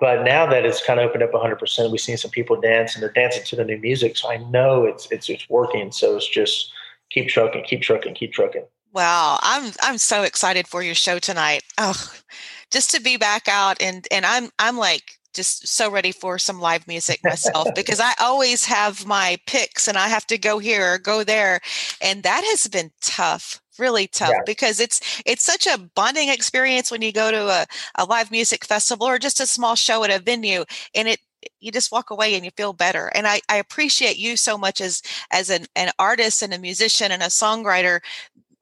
But 0.00 0.24
now 0.24 0.44
that 0.46 0.66
it's 0.66 0.84
kind 0.84 0.98
of 0.98 1.08
opened 1.08 1.22
up 1.22 1.32
100%, 1.32 1.90
we've 1.90 2.00
seen 2.00 2.16
some 2.16 2.30
people 2.30 2.60
dance 2.60 2.94
and 2.94 3.02
they're 3.02 3.12
dancing 3.12 3.44
to 3.44 3.56
the 3.56 3.64
new 3.64 3.78
music. 3.78 4.16
So 4.16 4.30
I 4.30 4.38
know 4.38 4.84
it's 4.84 5.10
it's 5.10 5.30
it's 5.30 5.48
working. 5.48 5.92
So 5.92 6.16
it's 6.16 6.28
just 6.28 6.72
keep 7.10 7.28
trucking, 7.28 7.64
keep 7.64 7.80
trucking, 7.80 8.14
keep 8.14 8.32
trucking. 8.32 8.64
Wow, 8.94 9.38
I'm 9.42 9.72
I'm 9.82 9.98
so 9.98 10.22
excited 10.22 10.68
for 10.68 10.82
your 10.82 10.94
show 10.94 11.18
tonight. 11.18 11.62
Oh, 11.78 12.12
just 12.70 12.92
to 12.92 13.00
be 13.00 13.16
back 13.16 13.48
out 13.48 13.82
and 13.82 14.06
and 14.12 14.24
I'm 14.24 14.50
I'm 14.58 14.78
like 14.78 15.18
just 15.34 15.66
so 15.66 15.90
ready 15.90 16.12
for 16.12 16.38
some 16.38 16.60
live 16.60 16.86
music 16.86 17.18
myself 17.24 17.66
because 17.74 17.98
I 17.98 18.12
always 18.20 18.64
have 18.66 19.04
my 19.04 19.36
picks 19.46 19.88
and 19.88 19.98
I 19.98 20.08
have 20.08 20.26
to 20.28 20.38
go 20.38 20.60
here 20.60 20.94
or 20.94 20.98
go 20.98 21.24
there 21.24 21.60
and 22.00 22.22
that 22.22 22.44
has 22.44 22.68
been 22.68 22.92
tough 23.02 23.60
really 23.78 24.06
tough 24.06 24.30
yeah. 24.30 24.42
because 24.46 24.78
it's 24.78 25.20
it's 25.26 25.44
such 25.44 25.66
a 25.66 25.78
bonding 25.96 26.28
experience 26.28 26.92
when 26.92 27.02
you 27.02 27.10
go 27.10 27.32
to 27.32 27.48
a, 27.48 27.66
a 27.96 28.04
live 28.04 28.30
music 28.30 28.64
festival 28.64 29.08
or 29.08 29.18
just 29.18 29.40
a 29.40 29.46
small 29.46 29.74
show 29.74 30.04
at 30.04 30.10
a 30.10 30.22
venue 30.22 30.64
and 30.94 31.08
it 31.08 31.18
you 31.60 31.72
just 31.72 31.92
walk 31.92 32.10
away 32.10 32.34
and 32.34 32.44
you 32.44 32.50
feel 32.56 32.72
better 32.72 33.10
and 33.14 33.26
I, 33.26 33.40
I 33.48 33.56
appreciate 33.56 34.16
you 34.16 34.36
so 34.36 34.56
much 34.56 34.80
as 34.80 35.02
as 35.32 35.50
an, 35.50 35.66
an 35.74 35.90
artist 35.98 36.42
and 36.42 36.54
a 36.54 36.58
musician 36.58 37.10
and 37.10 37.22
a 37.22 37.26
songwriter 37.26 38.00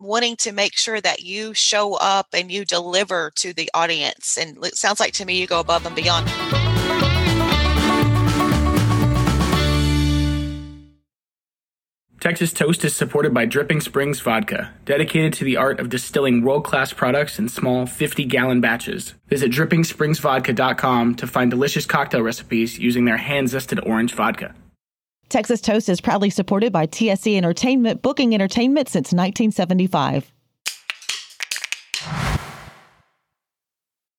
wanting 0.03 0.37
to 0.37 0.53
make 0.53 0.77
sure 0.77 1.01
that 1.01 1.21
you 1.23 1.55
show 1.55 1.95
up 1.95 2.29
and 2.33 2.51
you 2.51 2.65
deliver 2.65 3.33
to 3.37 3.53
the 3.53 3.71
audience. 3.75 4.37
And 4.37 4.65
it 4.65 4.77
sounds 4.77 5.01
like 5.01 5.13
to 5.15 5.25
me 5.25 5.41
you 5.41 5.47
go 5.47 5.61
above 5.61 5.87
and 5.87 5.97
beyond. 5.97 6.31
Texas 12.23 12.53
Toast 12.53 12.85
is 12.85 12.95
supported 12.95 13.35
by 13.35 13.47
Dripping 13.47 13.81
Springs 13.81 14.21
Vodka, 14.21 14.73
dedicated 14.85 15.33
to 15.33 15.45
the 15.45 15.57
art 15.57 15.81
of 15.81 15.89
distilling 15.89 16.45
world 16.45 16.65
class 16.65 16.93
products 16.93 17.37
in 17.37 17.49
small 17.49 17.85
50 17.85 18.25
gallon 18.27 18.61
batches. 18.61 19.15
Visit 19.27 19.51
dripping.springsvodka.com 19.51 21.17
to 21.17 21.27
find 21.27 21.51
delicious 21.51 21.85
cocktail 21.85 22.23
recipes 22.23 22.79
using 22.79 23.07
their 23.07 23.17
hand 23.17 23.49
zested 23.49 23.85
orange 23.85 24.15
vodka. 24.15 24.55
Texas 25.33 25.63
Toast 25.63 25.89
is 25.89 25.99
proudly 25.99 26.29
supported 26.29 26.75
by 26.75 26.87
TSC 26.87 27.39
Entertainment, 27.39 28.03
booking 28.03 28.35
entertainment 28.35 28.91
since 28.91 29.15
1975. 29.15 30.31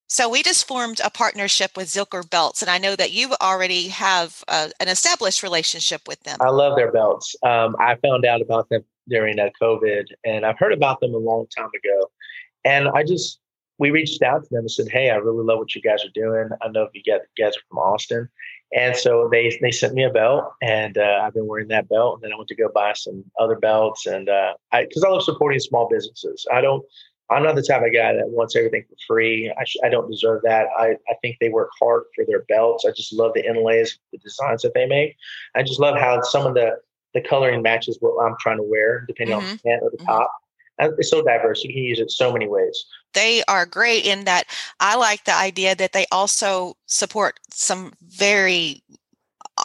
So 0.07 0.27
we 0.27 0.41
just 0.41 0.67
formed 0.67 0.99
a 1.03 1.11
partnership 1.11 1.77
with 1.77 1.87
Zilker 1.87 2.27
Belts, 2.27 2.63
and 2.63 2.69
I 2.69 2.79
know 2.79 2.95
that 2.95 3.13
you 3.13 3.31
already 3.41 3.89
have 3.89 4.43
uh, 4.47 4.69
an 4.79 4.87
established 4.87 5.43
relationship 5.43 6.01
with 6.07 6.19
them. 6.23 6.37
I 6.41 6.49
love 6.49 6.75
their 6.75 6.91
belts. 6.91 7.35
Um, 7.43 7.75
I 7.79 7.95
found 7.95 8.25
out 8.25 8.41
about 8.41 8.69
them 8.69 8.83
during 9.07 9.39
uh, 9.39 9.49
COVID, 9.61 10.05
and 10.25 10.47
I've 10.47 10.57
heard 10.57 10.73
about 10.73 10.99
them 10.99 11.13
a 11.13 11.17
long 11.17 11.45
time 11.55 11.69
ago. 11.75 12.11
And 12.65 12.87
I 12.89 13.03
just 13.03 13.39
we 13.83 13.91
reached 13.91 14.21
out 14.21 14.45
to 14.45 14.49
them 14.49 14.59
and 14.59 14.71
said, 14.71 14.87
"Hey, 14.87 15.09
I 15.09 15.15
really 15.15 15.43
love 15.43 15.59
what 15.59 15.75
you 15.75 15.81
guys 15.81 16.05
are 16.05 16.15
doing. 16.15 16.47
I 16.61 16.69
know 16.69 16.83
if 16.83 16.91
you 16.93 17.03
guys 17.03 17.51
are 17.57 17.61
from 17.67 17.79
Austin, 17.79 18.29
and 18.73 18.95
so 18.95 19.27
they 19.29 19.59
they 19.61 19.71
sent 19.71 19.93
me 19.93 20.03
a 20.05 20.09
belt, 20.09 20.53
and 20.61 20.97
uh, 20.97 21.19
I've 21.21 21.33
been 21.33 21.47
wearing 21.47 21.67
that 21.67 21.89
belt. 21.89 22.15
And 22.15 22.23
then 22.23 22.31
I 22.31 22.37
went 22.37 22.47
to 22.47 22.55
go 22.55 22.69
buy 22.73 22.93
some 22.93 23.25
other 23.37 23.57
belts, 23.57 24.05
and 24.05 24.29
uh, 24.29 24.53
I 24.71 24.85
because 24.85 25.03
I 25.03 25.09
love 25.09 25.23
supporting 25.23 25.59
small 25.59 25.89
businesses. 25.89 26.47
I 26.51 26.61
don't. 26.61 26.81
I'm 27.29 27.43
not 27.43 27.55
the 27.55 27.61
type 27.61 27.83
of 27.85 27.93
guy 27.93 28.13
that 28.13 28.29
wants 28.29 28.55
everything 28.55 28.85
for 28.87 28.95
free. 29.05 29.51
I, 29.57 29.63
sh- 29.63 29.77
I 29.83 29.89
don't 29.89 30.09
deserve 30.09 30.41
that. 30.43 30.67
I, 30.77 30.95
I 31.09 31.15
think 31.21 31.37
they 31.39 31.49
work 31.49 31.69
hard 31.81 32.03
for 32.15 32.25
their 32.25 32.43
belts. 32.43 32.85
I 32.85 32.91
just 32.91 33.13
love 33.13 33.31
the 33.33 33.45
inlays, 33.45 33.97
the 34.11 34.19
designs 34.19 34.61
that 34.61 34.73
they 34.73 34.85
make. 34.85 35.15
I 35.55 35.63
just 35.63 35.79
love 35.79 35.97
how 35.97 36.21
some 36.21 36.45
of 36.47 36.53
the 36.53 36.77
the 37.13 37.21
coloring 37.21 37.61
matches 37.61 37.97
what 37.99 38.23
I'm 38.23 38.35
trying 38.39 38.57
to 38.57 38.63
wear, 38.63 39.03
depending 39.07 39.37
mm-hmm. 39.37 39.45
on 39.45 39.53
the 39.57 39.69
pant 39.69 39.83
or 39.83 39.91
the 39.91 39.97
mm-hmm. 39.97 40.07
top. 40.07 40.31
It's 40.79 41.11
so 41.11 41.21
diverse. 41.21 41.63
You 41.63 41.73
can 41.73 41.83
use 41.83 41.99
it 41.99 42.09
so 42.09 42.33
many 42.33 42.47
ways 42.47 42.85
they 43.13 43.43
are 43.47 43.65
great 43.65 44.05
in 44.05 44.25
that 44.25 44.45
I 44.79 44.95
like 44.95 45.25
the 45.25 45.35
idea 45.35 45.75
that 45.75 45.93
they 45.93 46.05
also 46.11 46.75
support 46.85 47.39
some 47.49 47.93
very 48.01 48.83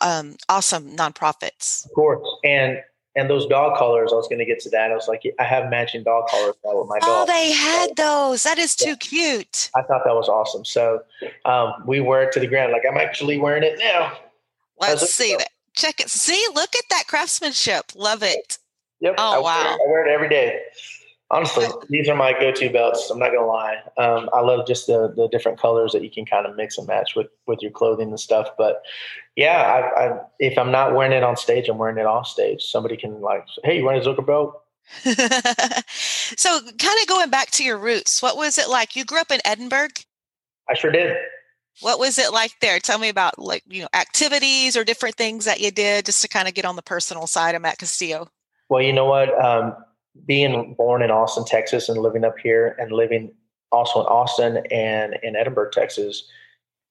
um, 0.02 0.36
awesome 0.48 0.96
nonprofits. 0.96 1.84
Of 1.86 1.92
course, 1.92 2.28
and 2.44 2.82
and 3.16 3.28
those 3.28 3.46
dog 3.46 3.76
collars. 3.76 4.12
I 4.12 4.16
was 4.16 4.28
going 4.28 4.38
to 4.38 4.44
get 4.44 4.60
to 4.60 4.70
that. 4.70 4.92
I 4.92 4.94
was 4.94 5.08
like, 5.08 5.22
I 5.40 5.44
have 5.44 5.70
matching 5.70 6.04
dog 6.04 6.28
collars 6.28 6.54
now 6.64 6.78
with 6.78 6.88
my 6.88 6.98
oh, 7.02 7.06
dog. 7.06 7.28
Oh, 7.28 7.32
they 7.32 7.50
had 7.50 7.96
those. 7.96 8.44
That 8.44 8.58
is 8.58 8.76
too 8.76 8.90
yeah. 8.90 8.96
cute. 8.96 9.70
I 9.74 9.82
thought 9.82 10.02
that 10.04 10.14
was 10.14 10.28
awesome. 10.28 10.64
So 10.64 11.02
um, 11.44 11.72
we 11.84 12.00
wear 12.00 12.22
it 12.22 12.32
to 12.32 12.40
the 12.40 12.46
ground. 12.46 12.72
Like 12.72 12.82
I'm 12.88 12.96
actually 12.96 13.38
wearing 13.38 13.64
it 13.64 13.78
now. 13.78 14.12
Let's 14.80 15.10
see 15.12 15.34
that. 15.36 15.48
Check 15.74 16.00
it. 16.00 16.10
See, 16.10 16.44
look 16.54 16.74
at 16.76 16.84
that 16.90 17.04
craftsmanship. 17.08 17.92
Love 17.94 18.22
it. 18.22 18.58
Yep. 19.00 19.14
Oh 19.18 19.34
I 19.34 19.38
wow. 19.38 19.62
Wear 19.64 19.72
I 19.72 19.78
wear 19.90 20.06
it 20.06 20.12
every 20.12 20.28
day. 20.28 20.60
Honestly, 21.30 21.66
these 21.90 22.08
are 22.08 22.16
my 22.16 22.32
go-to 22.32 22.70
belts. 22.70 23.10
I'm 23.10 23.18
not 23.18 23.32
gonna 23.32 23.46
lie. 23.46 23.76
Um, 23.98 24.30
I 24.32 24.40
love 24.40 24.66
just 24.66 24.86
the 24.86 25.12
the 25.14 25.28
different 25.28 25.58
colors 25.58 25.92
that 25.92 26.02
you 26.02 26.10
can 26.10 26.24
kind 26.24 26.46
of 26.46 26.56
mix 26.56 26.78
and 26.78 26.86
match 26.86 27.14
with 27.14 27.26
with 27.46 27.60
your 27.60 27.70
clothing 27.70 28.08
and 28.08 28.18
stuff. 28.18 28.48
But 28.56 28.82
yeah, 29.36 29.62
I, 29.62 30.06
I, 30.06 30.20
if 30.38 30.56
I'm 30.58 30.72
not 30.72 30.94
wearing 30.94 31.12
it 31.12 31.22
on 31.22 31.36
stage, 31.36 31.68
I'm 31.68 31.76
wearing 31.76 31.98
it 31.98 32.06
off 32.06 32.26
stage. 32.26 32.62
Somebody 32.64 32.96
can 32.96 33.20
like, 33.20 33.46
hey, 33.62 33.78
you 33.78 33.84
wearing 33.84 34.00
a 34.00 34.04
Zilker 34.04 34.26
belt? 34.26 34.62
so, 35.04 36.60
kind 36.60 37.00
of 37.00 37.06
going 37.06 37.28
back 37.28 37.50
to 37.52 37.64
your 37.64 37.76
roots, 37.76 38.22
what 38.22 38.38
was 38.38 38.56
it 38.56 38.70
like? 38.70 38.96
You 38.96 39.04
grew 39.04 39.20
up 39.20 39.30
in 39.30 39.40
Edinburg. 39.44 39.90
I 40.68 40.74
sure 40.74 40.90
did. 40.90 41.14
What 41.80 41.98
was 41.98 42.18
it 42.18 42.32
like 42.32 42.52
there? 42.60 42.80
Tell 42.80 42.98
me 42.98 43.10
about 43.10 43.38
like 43.38 43.62
you 43.68 43.82
know 43.82 43.88
activities 43.92 44.76
or 44.76 44.84
different 44.84 45.16
things 45.16 45.44
that 45.44 45.60
you 45.60 45.70
did, 45.70 46.06
just 46.06 46.22
to 46.22 46.28
kind 46.28 46.48
of 46.48 46.54
get 46.54 46.64
on 46.64 46.76
the 46.76 46.82
personal 46.82 47.26
side 47.26 47.54
of 47.54 47.62
Matt 47.62 47.78
Castillo. 47.78 48.28
Well, 48.70 48.82
you 48.82 48.92
know 48.92 49.04
what. 49.04 49.28
Um, 49.42 49.76
being 50.26 50.74
born 50.74 51.02
in 51.02 51.10
Austin, 51.10 51.44
Texas, 51.44 51.88
and 51.88 51.98
living 51.98 52.24
up 52.24 52.38
here 52.38 52.76
and 52.78 52.92
living 52.92 53.32
also 53.72 54.00
in 54.00 54.06
Austin 54.06 54.62
and 54.70 55.16
in 55.22 55.36
Edinburg, 55.36 55.72
Texas, 55.72 56.24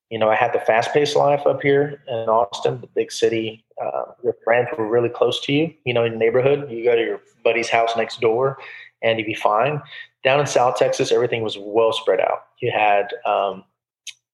you 0.10 0.18
know, 0.18 0.30
I 0.30 0.36
had 0.36 0.54
the 0.54 0.60
fast 0.60 0.94
paced 0.94 1.16
life 1.16 1.46
up 1.46 1.62
here 1.62 2.02
in 2.08 2.30
Austin, 2.30 2.80
the 2.80 2.88
big 2.88 3.12
city. 3.12 3.66
Uh, 3.82 4.14
your 4.24 4.36
friends 4.44 4.70
were 4.78 4.88
really 4.88 5.10
close 5.10 5.42
to 5.42 5.54
you, 5.54 5.74
you 5.86 5.94
know, 5.94 6.06
in 6.06 6.14
the 6.14 6.18
neighborhood. 6.18 6.72
You 6.72 6.84
go 6.84 6.96
to 6.96 7.02
your 7.02 7.22
buddy's 7.44 7.70
house 7.70 7.92
next 7.98 8.22
door 8.22 8.58
and 9.02 9.20
you'd 9.20 9.26
be 9.26 9.34
fine. 9.34 9.82
Down 10.24 10.40
in 10.40 10.48
South 10.48 10.78
Texas, 10.78 11.12
everything 11.12 11.44
was 11.44 11.58
well 11.60 11.92
spread 11.92 12.22
out. 12.22 12.46
You 12.62 12.72
had, 12.72 13.10
um, 13.26 13.64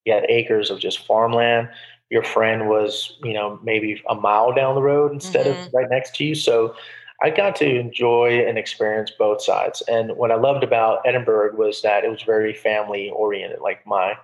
you 0.06 0.14
had 0.14 0.26
acres 0.30 0.70
of 0.70 0.80
just 0.80 1.06
farmland. 1.08 1.70
Your 2.10 2.24
friend 2.24 2.70
was, 2.70 3.18
you 3.24 3.34
know, 3.34 3.60
maybe 3.64 4.02
a 4.08 4.16
mile 4.16 4.54
down 4.54 4.76
the 4.76 4.82
road 4.82 5.12
instead 5.12 5.48
mm-hmm. 5.48 5.68
of 5.68 5.74
right 5.74 5.90
next 5.90 6.16
to 6.18 6.24
you. 6.24 6.36
So 6.36 6.76
I 7.24 7.30
got 7.30 7.56
to 7.58 7.80
enjoy 7.80 8.46
and 8.46 8.58
experience 8.58 9.12
both 9.18 9.42
sides. 9.42 9.82
And 9.88 10.12
what 10.18 10.30
I 10.30 10.36
loved 10.36 10.62
about 10.64 11.02
Edinburg 11.06 11.58
was 11.58 11.82
that 11.82 12.04
it 12.04 12.12
was 12.12 12.22
very 12.22 12.54
family 12.54 13.10
oriented. 13.12 13.62
Like 13.62 13.88
my 13.88 14.16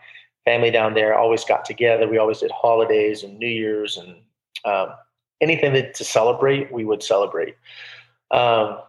family 0.43 0.69
down 0.69 0.95
there 0.95 1.17
always 1.17 1.45
got 1.45 1.63
together. 1.63 2.09
We 2.09 2.17
always 2.17 2.39
did 2.39 2.51
holidays 2.51 3.23
and 3.23 3.39
New 3.39 3.47
Year's 3.47 3.95
and 3.95 4.17
um, 4.65 4.93
anything 5.39 5.73
that, 5.73 5.93
to 5.95 6.03
celebrate, 6.03 6.73
we 6.73 6.83
would 6.83 7.01
celebrate. 7.01 7.55
Um, 8.31 8.79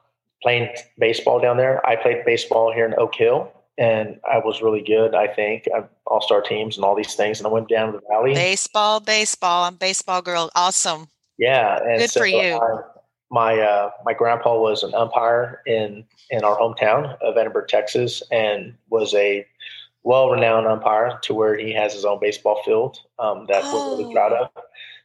playing 0.42 0.70
baseball 0.98 1.38
down 1.38 1.56
there, 1.56 1.86
I 1.86 1.94
played 1.94 2.24
baseball 2.24 2.72
here 2.72 2.86
in 2.86 2.94
Oak 2.98 3.14
Hill, 3.14 3.52
and 3.78 4.18
I 4.28 4.38
was 4.38 4.60
really 4.60 4.82
good. 4.82 5.14
I 5.14 5.28
think 5.28 5.68
all 6.06 6.20
star 6.20 6.40
teams 6.40 6.76
and 6.76 6.84
all 6.84 6.96
these 6.96 7.14
things. 7.14 7.38
And 7.38 7.46
I 7.46 7.50
went 7.50 7.68
down 7.68 7.92
to 7.92 7.98
the 7.98 8.04
valley. 8.08 8.34
Baseball, 8.34 8.98
baseball. 8.98 9.64
I'm 9.64 9.76
baseball 9.76 10.20
girl. 10.20 10.50
Awesome. 10.56 11.06
Yeah, 11.38 11.78
good 11.96 12.10
so 12.10 12.20
for 12.20 12.26
you. 12.26 12.56
I, 12.56 12.80
my 13.30 13.58
uh, 13.58 13.90
my 14.04 14.12
grandpa 14.12 14.58
was 14.58 14.82
an 14.82 14.94
umpire 14.94 15.62
in 15.66 16.04
in 16.30 16.44
our 16.44 16.58
hometown 16.58 17.16
of 17.20 17.36
Edinburg, 17.36 17.68
Texas, 17.68 18.22
and 18.30 18.74
was 18.88 19.14
a 19.14 19.46
well-renowned 20.02 20.66
umpire 20.66 21.18
to 21.22 21.34
where 21.34 21.56
he 21.56 21.72
has 21.72 21.92
his 21.92 22.04
own 22.04 22.18
baseball 22.20 22.62
field 22.64 22.98
um, 23.18 23.46
that 23.48 23.60
oh. 23.64 23.92
we're 23.92 23.98
really 23.98 24.14
proud 24.14 24.32
of. 24.32 24.48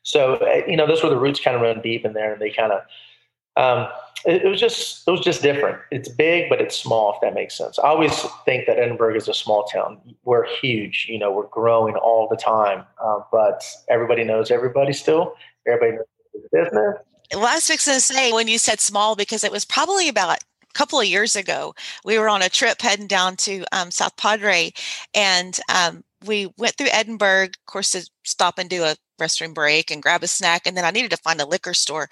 So 0.03 0.35
uh, 0.35 0.61
you 0.67 0.75
know, 0.75 0.87
those 0.87 1.03
were 1.03 1.09
the 1.09 1.19
roots 1.19 1.39
kind 1.39 1.55
of 1.55 1.61
run 1.61 1.81
deep 1.81 2.05
in 2.05 2.13
there, 2.13 2.33
and 2.33 2.41
they 2.41 2.51
kind 2.51 2.71
of 2.71 2.81
um, 3.57 3.87
it, 4.25 4.43
it, 4.43 4.47
was 4.47 4.59
just 4.59 5.07
it 5.07 5.11
was 5.11 5.21
just 5.21 5.41
different. 5.41 5.77
It's 5.91 6.09
big, 6.09 6.49
but 6.49 6.59
it's 6.59 6.75
small. 6.75 7.13
If 7.13 7.21
that 7.21 7.33
makes 7.33 7.55
sense. 7.55 7.77
I 7.79 7.87
always 7.89 8.11
think 8.43 8.65
that 8.65 8.77
Edinburg 8.77 9.15
is 9.15 9.27
a 9.27 9.33
small 9.33 9.63
town. 9.65 9.99
We're 10.23 10.45
huge. 10.45 11.05
You 11.09 11.19
know, 11.19 11.31
we're 11.31 11.47
growing 11.47 11.95
all 11.95 12.27
the 12.27 12.37
time, 12.37 12.85
uh, 13.03 13.19
but 13.31 13.63
everybody 13.87 14.23
knows 14.23 14.49
everybody 14.51 14.93
still. 14.93 15.35
Everybody 15.67 15.97
knows 15.97 16.05
the 16.33 16.63
business. 16.63 16.95
Well, 17.33 17.45
I 17.45 17.55
was 17.55 17.67
fixing 17.67 17.93
to 17.93 17.99
say 17.99 18.31
when 18.31 18.47
you 18.47 18.57
said 18.57 18.79
small 18.79 19.15
because 19.15 19.43
it 19.43 19.51
was 19.51 19.65
probably 19.65 20.09
about 20.09 20.37
a 20.37 20.73
couple 20.73 20.99
of 20.99 21.07
years 21.07 21.35
ago, 21.35 21.73
we 22.03 22.17
were 22.19 22.29
on 22.29 22.41
a 22.41 22.49
trip 22.49 22.81
heading 22.81 23.07
down 23.07 23.35
to 23.37 23.65
um, 23.71 23.91
South 23.91 24.15
Padre, 24.17 24.71
and 25.13 25.59
um, 25.73 26.03
we 26.25 26.51
went 26.57 26.75
through 26.75 26.87
Edinburg, 26.91 27.55
of 27.57 27.65
course, 27.65 27.91
to 27.91 28.09
stop 28.23 28.57
and 28.59 28.69
do 28.69 28.83
a 28.83 28.95
restroom 29.17 29.53
break 29.53 29.91
and 29.91 30.01
grab 30.01 30.23
a 30.23 30.27
snack. 30.27 30.65
And 30.65 30.75
then 30.75 30.85
I 30.85 30.91
needed 30.91 31.11
to 31.11 31.17
find 31.17 31.39
a 31.41 31.45
liquor 31.45 31.73
store. 31.73 32.09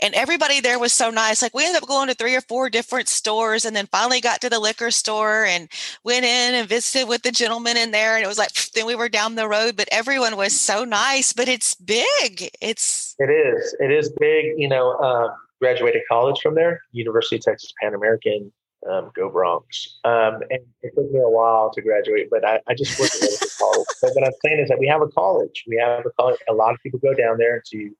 And 0.00 0.14
everybody 0.14 0.60
there 0.60 0.78
was 0.78 0.92
so 0.92 1.10
nice. 1.10 1.42
Like 1.42 1.54
we 1.54 1.64
ended 1.64 1.82
up 1.82 1.88
going 1.88 2.08
to 2.08 2.14
three 2.14 2.34
or 2.34 2.40
four 2.40 2.70
different 2.70 3.08
stores 3.08 3.64
and 3.64 3.74
then 3.74 3.86
finally 3.86 4.20
got 4.20 4.40
to 4.40 4.50
the 4.50 4.58
liquor 4.60 4.90
store 4.90 5.44
and 5.44 5.68
went 6.04 6.24
in 6.24 6.54
and 6.54 6.68
visited 6.68 7.08
with 7.08 7.22
the 7.22 7.32
gentleman 7.32 7.76
in 7.76 7.90
there. 7.90 8.16
And 8.16 8.24
it 8.24 8.28
was 8.28 8.38
like, 8.38 8.52
then 8.72 8.86
we 8.86 8.94
were 8.94 9.08
down 9.08 9.34
the 9.34 9.48
road, 9.48 9.76
but 9.76 9.88
everyone 9.90 10.36
was 10.36 10.58
so 10.58 10.84
nice, 10.84 11.32
but 11.32 11.48
it's 11.48 11.74
big. 11.74 12.50
It's, 12.60 13.14
it 13.18 13.30
is, 13.30 13.76
it 13.80 13.90
is 13.90 14.10
big. 14.18 14.54
You 14.56 14.68
know, 14.68 14.92
uh, 14.92 15.34
graduated 15.60 16.02
college 16.08 16.40
from 16.42 16.54
there, 16.54 16.82
University 16.92 17.36
of 17.36 17.42
Texas 17.42 17.72
Pan 17.80 17.94
American. 17.94 18.52
Um, 18.90 19.10
go 19.14 19.30
Broncs. 19.30 19.86
Um, 20.04 20.42
and 20.50 20.60
it 20.82 20.92
took 20.94 21.10
me 21.10 21.18
a 21.18 21.28
while 21.28 21.70
to 21.72 21.80
graduate, 21.80 22.28
but 22.30 22.44
I, 22.44 22.60
I 22.66 22.74
just 22.74 22.98
worked 23.00 23.14
a 23.14 23.48
college. 23.58 23.86
But 24.02 24.10
what 24.14 24.24
I'm 24.24 24.32
saying 24.44 24.60
is 24.60 24.68
that 24.68 24.78
we 24.78 24.86
have 24.88 25.00
a 25.00 25.08
college. 25.08 25.64
We 25.66 25.76
have 25.76 26.04
a 26.04 26.10
college. 26.20 26.38
A 26.48 26.52
lot 26.52 26.74
of 26.74 26.80
people 26.82 26.98
go 26.98 27.14
down 27.14 27.38
there 27.38 27.62
to 27.72 27.90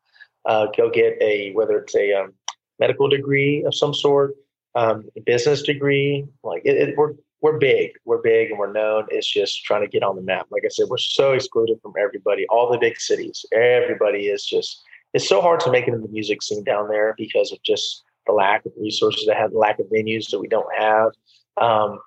uh, 0.47 0.67
go 0.76 0.91
get 0.91 1.17
a 1.21 1.53
whether 1.53 1.79
it's 1.79 1.95
a 1.95 2.12
um, 2.12 2.35
medical 2.79 3.09
degree 3.09 3.64
of 3.64 3.75
some 3.75 3.95
sort, 3.95 4.35
um, 4.75 5.05
a 5.17 5.21
business 5.21 5.62
degree. 5.62 6.26
Like 6.43 6.62
it, 6.64 6.76
it, 6.76 6.97
we're 6.97 7.14
we're 7.41 7.59
big. 7.59 7.93
We're 8.05 8.23
big 8.23 8.50
and 8.50 8.59
we're 8.59 8.73
known. 8.73 9.07
It's 9.11 9.31
just 9.31 9.64
trying 9.64 9.83
to 9.83 9.88
get 9.88 10.03
on 10.03 10.17
the 10.17 10.23
map. 10.23 10.47
Like 10.50 10.62
I 10.64 10.69
said, 10.69 10.87
we're 10.88 10.97
so 10.99 11.33
excluded 11.33 11.79
from 11.83 11.93
everybody. 11.99 12.47
All 12.49 12.71
the 12.71 12.79
big 12.79 12.99
cities, 12.99 13.45
everybody 13.53 14.26
is 14.29 14.45
just 14.45 14.83
it's 15.12 15.29
so 15.29 15.41
hard 15.41 15.61
to 15.61 15.71
make 15.71 15.87
it 15.87 15.95
in 15.95 16.03
the 16.03 16.09
music 16.09 16.43
scene 16.43 16.64
down 16.64 16.88
there 16.88 17.14
because 17.17 17.53
of 17.53 17.62
just 17.62 18.03
the 18.26 18.33
lack 18.33 18.64
of 18.66 18.73
resources 18.78 19.26
that 19.26 19.37
have 19.37 19.52
the 19.52 19.59
lack 19.59 19.78
of 19.78 19.87
venues 19.87 20.31
that 20.31 20.38
we 20.38 20.49
don't 20.49 20.73
have. 20.76 21.12
Um, 21.57 22.00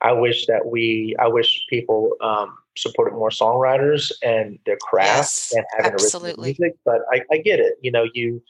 I 0.00 0.12
wish 0.12 0.46
that 0.46 0.66
we, 0.66 1.16
I 1.18 1.28
wish 1.28 1.64
people 1.68 2.12
um, 2.20 2.56
supported 2.76 3.14
more 3.14 3.30
songwriters 3.30 4.12
and 4.22 4.58
their 4.66 4.76
craft 4.76 5.16
yes, 5.16 5.52
and 5.56 5.64
having 5.76 5.92
absolutely. 5.92 6.50
original 6.50 6.66
music. 6.68 6.78
But 6.84 7.02
I, 7.12 7.22
I 7.30 7.38
get 7.38 7.60
it. 7.60 7.74
You 7.80 7.90
know, 7.90 8.06
you 8.12 8.42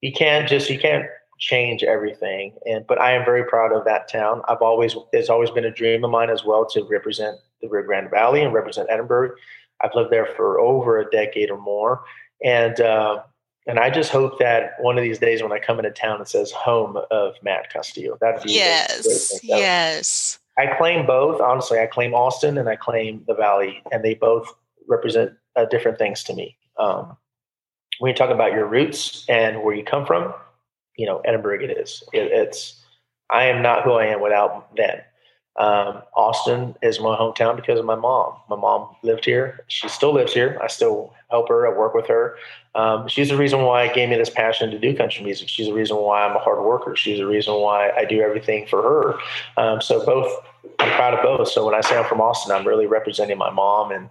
you 0.00 0.12
can't 0.12 0.48
just 0.48 0.68
you 0.70 0.78
can't 0.78 1.06
change 1.38 1.82
everything. 1.82 2.54
And 2.66 2.86
but 2.86 3.00
I 3.00 3.12
am 3.12 3.24
very 3.24 3.44
proud 3.44 3.72
of 3.72 3.84
that 3.84 4.08
town. 4.08 4.42
I've 4.48 4.62
always 4.62 4.96
it's 5.12 5.30
always 5.30 5.50
been 5.50 5.64
a 5.64 5.70
dream 5.70 6.04
of 6.04 6.10
mine 6.10 6.30
as 6.30 6.44
well 6.44 6.66
to 6.70 6.84
represent 6.84 7.38
the 7.60 7.68
Rio 7.68 7.84
Grande 7.84 8.10
Valley 8.10 8.42
and 8.42 8.52
represent 8.52 8.88
Edinburg. 8.90 9.32
I've 9.80 9.94
lived 9.94 10.12
there 10.12 10.28
for 10.36 10.60
over 10.60 11.00
a 11.00 11.10
decade 11.10 11.50
or 11.50 11.60
more, 11.60 12.04
and 12.44 12.80
uh, 12.80 13.22
and 13.66 13.78
I 13.78 13.90
just 13.90 14.10
hope 14.10 14.38
that 14.38 14.74
one 14.80 14.98
of 14.98 15.04
these 15.04 15.18
days 15.18 15.42
when 15.42 15.52
I 15.52 15.58
come 15.58 15.78
into 15.78 15.90
town, 15.90 16.20
it 16.20 16.28
says 16.28 16.50
home 16.52 16.98
of 17.10 17.34
Matt 17.42 17.72
Castillo. 17.72 18.18
That'd 18.20 18.42
be 18.42 18.52
yes, 18.52 19.40
yes. 19.42 20.38
I 20.58 20.66
claim 20.76 21.06
both. 21.06 21.40
Honestly, 21.40 21.78
I 21.78 21.86
claim 21.86 22.14
Austin 22.14 22.58
and 22.58 22.68
I 22.68 22.76
claim 22.76 23.24
the 23.26 23.34
Valley, 23.34 23.82
and 23.90 24.04
they 24.04 24.14
both 24.14 24.54
represent 24.86 25.32
uh, 25.56 25.64
different 25.64 25.98
things 25.98 26.22
to 26.24 26.34
me. 26.34 26.56
Um, 26.78 27.16
when 27.98 28.10
you 28.10 28.16
talk 28.16 28.30
about 28.30 28.52
your 28.52 28.66
roots 28.66 29.24
and 29.28 29.62
where 29.62 29.74
you 29.74 29.84
come 29.84 30.04
from, 30.04 30.34
you 30.96 31.06
know, 31.06 31.20
Edinburg. 31.24 31.62
it 31.62 31.70
is. 31.70 32.02
It, 32.12 32.30
it's 32.32 32.84
I 33.30 33.46
am 33.46 33.62
not 33.62 33.84
who 33.84 33.92
I 33.92 34.06
am 34.06 34.20
without 34.20 34.74
them. 34.76 34.98
Um, 35.56 36.02
Austin 36.16 36.74
is 36.82 36.98
my 36.98 37.16
hometown 37.16 37.54
because 37.54 37.78
of 37.78 37.84
my 37.84 37.94
mom. 37.94 38.34
My 38.50 38.56
mom 38.56 38.96
lived 39.02 39.24
here. 39.24 39.64
She 39.68 39.88
still 39.88 40.12
lives 40.12 40.32
here. 40.32 40.58
I 40.60 40.66
still 40.66 41.14
help 41.30 41.48
her. 41.48 41.66
I 41.66 41.76
work 41.76 41.94
with 41.94 42.06
her. 42.08 42.36
Um, 42.74 43.06
she's 43.06 43.28
the 43.28 43.36
reason 43.36 43.62
why 43.62 43.84
it 43.84 43.94
gave 43.94 44.08
me 44.08 44.16
this 44.16 44.30
passion 44.30 44.70
to 44.72 44.78
do 44.78 44.96
country 44.96 45.24
music. 45.24 45.48
She's 45.48 45.66
the 45.66 45.72
reason 45.72 45.96
why 45.96 46.24
I'm 46.24 46.34
a 46.34 46.40
hard 46.40 46.64
worker. 46.64 46.96
She's 46.96 47.18
the 47.18 47.26
reason 47.26 47.54
why 47.54 47.90
I 47.90 48.04
do 48.04 48.20
everything 48.20 48.66
for 48.66 48.82
her. 48.82 49.62
Um, 49.62 49.80
so 49.80 50.04
both, 50.04 50.44
I'm 50.80 50.90
proud 50.92 51.14
of 51.14 51.22
both. 51.22 51.48
So 51.48 51.64
when 51.64 51.74
I 51.74 51.82
say 51.82 51.96
I'm 51.96 52.04
from 52.04 52.20
Austin, 52.20 52.50
I'm 52.50 52.66
really 52.66 52.86
representing 52.86 53.38
my 53.38 53.50
mom 53.50 53.92
and 53.92 54.08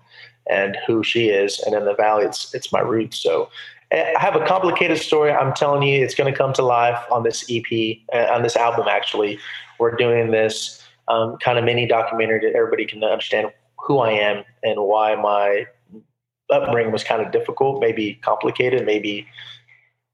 and 0.50 0.78
who 0.86 1.04
she 1.04 1.30
is. 1.30 1.60
And 1.60 1.76
in 1.76 1.86
the 1.86 1.96
valley, 1.96 2.26
it's 2.26 2.54
it's 2.54 2.72
my 2.72 2.80
roots. 2.80 3.18
So 3.18 3.50
I 3.92 4.14
have 4.18 4.36
a 4.36 4.46
complicated 4.46 4.98
story. 4.98 5.32
I'm 5.32 5.54
telling 5.54 5.84
you, 5.84 6.04
it's 6.04 6.16
going 6.16 6.32
to 6.32 6.38
come 6.38 6.54
to 6.54 6.64
life 6.64 7.00
on 7.12 7.24
this 7.24 7.46
EP, 7.50 7.98
uh, 8.14 8.34
on 8.34 8.44
this 8.44 8.56
album. 8.56 8.88
Actually, 8.90 9.40
we're 9.78 9.96
doing 9.96 10.32
this 10.32 10.83
um, 11.08 11.38
kind 11.38 11.58
of 11.58 11.66
mini 11.66 11.88
documentary 11.88 12.40
that 12.40 12.56
everybody 12.56 12.86
can 12.86 13.04
understand 13.04 13.52
who 13.78 14.00
I 14.00 14.12
am 14.12 14.44
and 14.64 14.80
why 14.82 15.16
my 15.16 15.66
upbringing 16.50 16.92
was 16.92 17.04
kind 17.04 17.22
of 17.22 17.32
difficult, 17.32 17.82
maybe 17.82 18.16
complicated, 18.16 18.86
maybe 18.86 19.28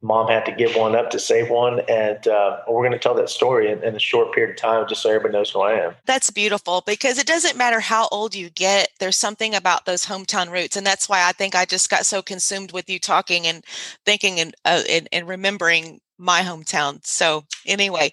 mom 0.01 0.27
had 0.29 0.45
to 0.45 0.51
give 0.51 0.75
one 0.75 0.95
up 0.95 1.09
to 1.11 1.19
save 1.19 1.49
one. 1.49 1.81
And 1.89 2.25
uh, 2.27 2.59
we're 2.67 2.87
going 2.87 2.93
to 2.93 2.99
tell 2.99 3.15
that 3.15 3.29
story 3.29 3.71
in, 3.71 3.83
in, 3.83 3.95
a 3.95 3.99
short 3.99 4.33
period 4.33 4.51
of 4.51 4.57
time 4.57 4.87
just 4.87 5.01
so 5.01 5.09
everybody 5.09 5.33
knows 5.33 5.51
who 5.51 5.59
I 5.59 5.73
am. 5.73 5.95
That's 6.05 6.31
beautiful 6.31 6.83
because 6.85 7.17
it 7.17 7.27
doesn't 7.27 7.57
matter 7.57 7.79
how 7.79 8.07
old 8.11 8.33
you 8.33 8.49
get, 8.49 8.89
there's 8.99 9.17
something 9.17 9.53
about 9.53 9.85
those 9.85 10.05
hometown 10.05 10.51
roots. 10.51 10.77
And 10.77 10.87
that's 10.87 11.09
why 11.09 11.27
I 11.27 11.33
think 11.33 11.53
I 11.53 11.65
just 11.65 11.89
got 11.89 12.05
so 12.05 12.21
consumed 12.21 12.71
with 12.71 12.89
you 12.89 12.99
talking 12.99 13.45
and 13.45 13.63
thinking 14.05 14.39
and, 14.39 14.55
uh, 14.63 14.83
and, 14.89 15.09
and 15.11 15.27
remembering 15.27 15.99
my 16.19 16.41
hometown. 16.41 17.05
So, 17.05 17.45
anyway, 17.65 18.11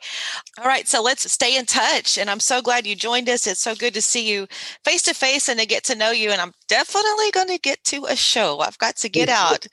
all 0.59 0.67
right. 0.67 0.87
So, 0.87 1.03
let's 1.03 1.31
stay 1.31 1.57
in 1.57 1.67
touch. 1.67 2.17
And 2.17 2.31
I'm 2.31 2.41
so 2.41 2.63
glad 2.63 2.87
you 2.87 2.95
joined 2.95 3.29
us. 3.29 3.47
It's 3.47 3.61
so 3.61 3.75
good 3.75 3.95
to 3.95 4.03
see 4.03 4.31
you 4.31 4.47
face 4.85 5.03
to 5.03 5.15
face 5.15 5.49
and 5.49 5.59
to 5.61 5.67
get 5.67 5.85
to 5.85 5.97
know 5.97 6.13
you. 6.13 6.31
And 6.31 6.41
I'm 6.41 6.53
definitely 6.69 7.31
going 7.33 7.49
to 7.49 7.59
get 7.59 7.83
to 7.85 8.07
a 8.07 8.17
show. 8.17 8.61
I've 8.61 8.79
got 8.79 8.97
to 8.97 9.09
get 9.09 9.29
out. 9.29 9.67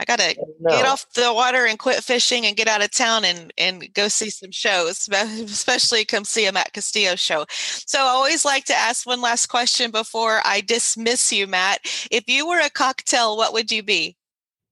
I 0.00 0.04
got 0.04 0.18
to 0.20 0.34
no. 0.60 0.70
get 0.70 0.86
off 0.86 1.06
the 1.14 1.32
water 1.32 1.66
and 1.66 1.78
quit 1.78 2.02
fishing 2.02 2.46
and 2.46 2.56
get 2.56 2.68
out 2.68 2.82
of 2.82 2.90
town 2.90 3.24
and, 3.24 3.52
and 3.58 3.92
go 3.94 4.08
see 4.08 4.30
some 4.30 4.50
shows, 4.50 5.08
especially 5.12 6.04
come 6.04 6.24
see 6.24 6.46
a 6.46 6.52
Matt 6.52 6.72
Castillo 6.72 7.16
show. 7.16 7.44
So, 7.48 7.98
I 7.98 8.08
always 8.08 8.44
like 8.44 8.64
to 8.66 8.74
ask 8.74 9.06
one 9.06 9.20
last 9.20 9.46
question 9.46 9.90
before 9.90 10.40
I 10.44 10.60
dismiss 10.60 11.32
you, 11.32 11.46
Matt. 11.46 11.80
If 12.10 12.24
you 12.28 12.46
were 12.46 12.60
a 12.60 12.70
cocktail, 12.70 13.36
what 13.36 13.52
would 13.52 13.70
you 13.70 13.82
be? 13.82 14.16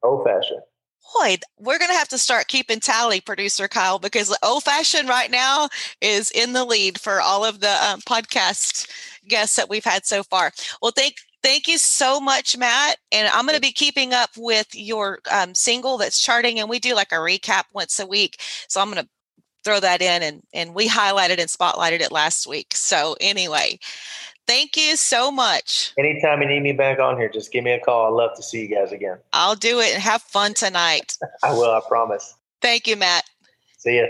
Old 0.03 0.25
fashioned 0.25 0.63
boy, 1.19 1.37
we're 1.59 1.79
going 1.79 1.91
to 1.91 1.97
have 1.97 2.09
to 2.09 2.19
start 2.19 2.49
keeping 2.49 2.81
tally, 2.81 3.21
producer 3.21 3.69
Kyle, 3.69 3.99
because 3.99 4.37
old 4.43 4.65
fashioned 4.65 5.09
right 5.09 5.31
now 5.31 5.69
is 6.01 6.31
in 6.31 6.53
the 6.53 6.65
lead 6.65 6.99
for 7.01 7.21
all 7.21 7.45
of 7.45 7.61
the 7.61 7.73
um, 7.85 8.01
podcast 8.01 8.89
guests 9.29 9.57
that 9.57 9.69
we've 9.69 9.85
had 9.85 10.05
so 10.05 10.23
far. 10.23 10.53
Well, 10.81 10.93
thank 10.95 11.17
thank 11.43 11.69
you 11.69 11.79
so 11.79 12.21
much, 12.21 12.57
Matt. 12.57 12.97
And 13.11 13.29
I'm 13.29 13.45
going 13.47 13.57
to 13.57 13.61
be 13.61 13.73
keeping 13.73 14.13
up 14.13 14.31
with 14.37 14.69
your 14.75 15.19
um, 15.31 15.55
single 15.55 15.99
that's 15.99 16.21
charting, 16.21 16.59
and 16.61 16.69
we 16.69 16.79
do 16.79 16.95
like 16.95 17.13
a 17.13 17.17
recap 17.17 17.65
once 17.73 17.99
a 17.99 18.07
week. 18.07 18.41
So 18.69 18.81
I'm 18.81 18.91
going 18.91 19.05
to 19.05 19.11
throw 19.65 19.81
that 19.81 20.03
in, 20.03 20.23
and 20.23 20.43
and 20.53 20.75
we 20.75 20.89
highlighted 20.89 21.39
and 21.39 21.49
spotlighted 21.49 22.01
it 22.01 22.13
last 22.13 22.47
week. 22.47 22.75
So 22.75 23.17
anyway. 23.21 23.79
Thank 24.47 24.77
you 24.77 24.97
so 24.97 25.31
much. 25.31 25.93
Anytime 25.99 26.43
you 26.43 26.49
need 26.49 26.63
me 26.63 26.73
back 26.73 26.99
on 26.99 27.17
here, 27.17 27.29
just 27.29 27.53
give 27.53 27.65
me 27.65 27.73
a 27.73 27.81
call. 27.81 28.07
I'd 28.07 28.17
love 28.17 28.37
to 28.37 28.43
see 28.43 28.61
you 28.63 28.69
guys 28.69 28.93
again. 28.93 29.19
I'll 29.33 29.55
do 29.55 29.81
it 29.81 29.95
and 29.95 30.03
have 30.03 30.23
fun 30.23 30.55
tonight. 30.55 31.17
I 31.43 31.53
will, 31.53 31.71
I 31.71 31.81
promise. 31.87 32.35
Thank 32.61 32.87
you, 32.87 32.97
Matt. 32.97 33.25
See 33.79 33.99
ya. 33.99 34.07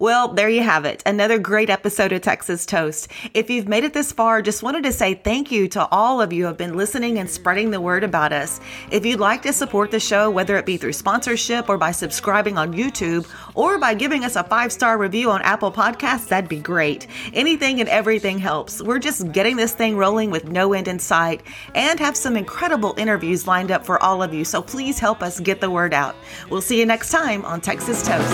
Well, 0.00 0.28
there 0.28 0.48
you 0.48 0.62
have 0.62 0.84
it. 0.84 1.02
Another 1.06 1.40
great 1.40 1.68
episode 1.68 2.12
of 2.12 2.22
Texas 2.22 2.64
Toast. 2.64 3.08
If 3.34 3.50
you've 3.50 3.66
made 3.66 3.82
it 3.82 3.94
this 3.94 4.12
far, 4.12 4.40
just 4.42 4.62
wanted 4.62 4.84
to 4.84 4.92
say 4.92 5.14
thank 5.14 5.50
you 5.50 5.66
to 5.70 5.88
all 5.90 6.20
of 6.20 6.32
you 6.32 6.42
who 6.42 6.46
have 6.46 6.56
been 6.56 6.76
listening 6.76 7.18
and 7.18 7.28
spreading 7.28 7.72
the 7.72 7.80
word 7.80 8.04
about 8.04 8.32
us. 8.32 8.60
If 8.92 9.04
you'd 9.04 9.18
like 9.18 9.42
to 9.42 9.52
support 9.52 9.90
the 9.90 9.98
show, 9.98 10.30
whether 10.30 10.56
it 10.56 10.66
be 10.66 10.76
through 10.76 10.92
sponsorship 10.92 11.68
or 11.68 11.78
by 11.78 11.90
subscribing 11.90 12.56
on 12.56 12.74
YouTube 12.74 13.28
or 13.56 13.76
by 13.78 13.94
giving 13.94 14.24
us 14.24 14.36
a 14.36 14.44
five 14.44 14.70
star 14.70 14.98
review 14.98 15.32
on 15.32 15.42
Apple 15.42 15.72
Podcasts, 15.72 16.28
that'd 16.28 16.48
be 16.48 16.60
great. 16.60 17.08
Anything 17.34 17.80
and 17.80 17.88
everything 17.88 18.38
helps. 18.38 18.80
We're 18.80 19.00
just 19.00 19.32
getting 19.32 19.56
this 19.56 19.74
thing 19.74 19.96
rolling 19.96 20.30
with 20.30 20.44
no 20.44 20.74
end 20.74 20.86
in 20.86 21.00
sight 21.00 21.42
and 21.74 21.98
have 21.98 22.16
some 22.16 22.36
incredible 22.36 22.94
interviews 22.98 23.48
lined 23.48 23.72
up 23.72 23.84
for 23.84 24.00
all 24.00 24.22
of 24.22 24.32
you. 24.32 24.44
So 24.44 24.62
please 24.62 25.00
help 25.00 25.24
us 25.24 25.40
get 25.40 25.60
the 25.60 25.70
word 25.70 25.92
out. 25.92 26.14
We'll 26.50 26.62
see 26.62 26.78
you 26.78 26.86
next 26.86 27.10
time 27.10 27.44
on 27.44 27.60
Texas 27.60 28.06
Toast. 28.06 28.30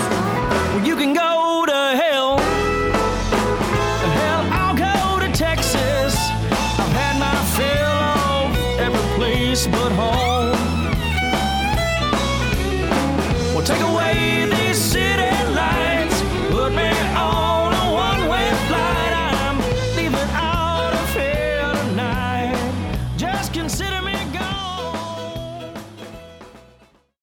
You 0.85 0.95
can 0.95 1.15
go 1.15 1.34
to 1.65 1.95
hell. 1.95 2.37
Hell, 4.17 4.41
I'll 4.51 4.75
go 4.75 5.19
to 5.19 5.31
Texas. 5.31 6.15
I've 6.79 6.93
had 7.01 7.17
my 7.19 7.35
fill 7.55 7.99
of 8.33 8.79
every 8.79 9.17
place 9.17 9.67
but 9.67 9.91
home. 9.91 10.53
Well, 13.53 13.63
take 13.63 13.81
away 13.81 14.44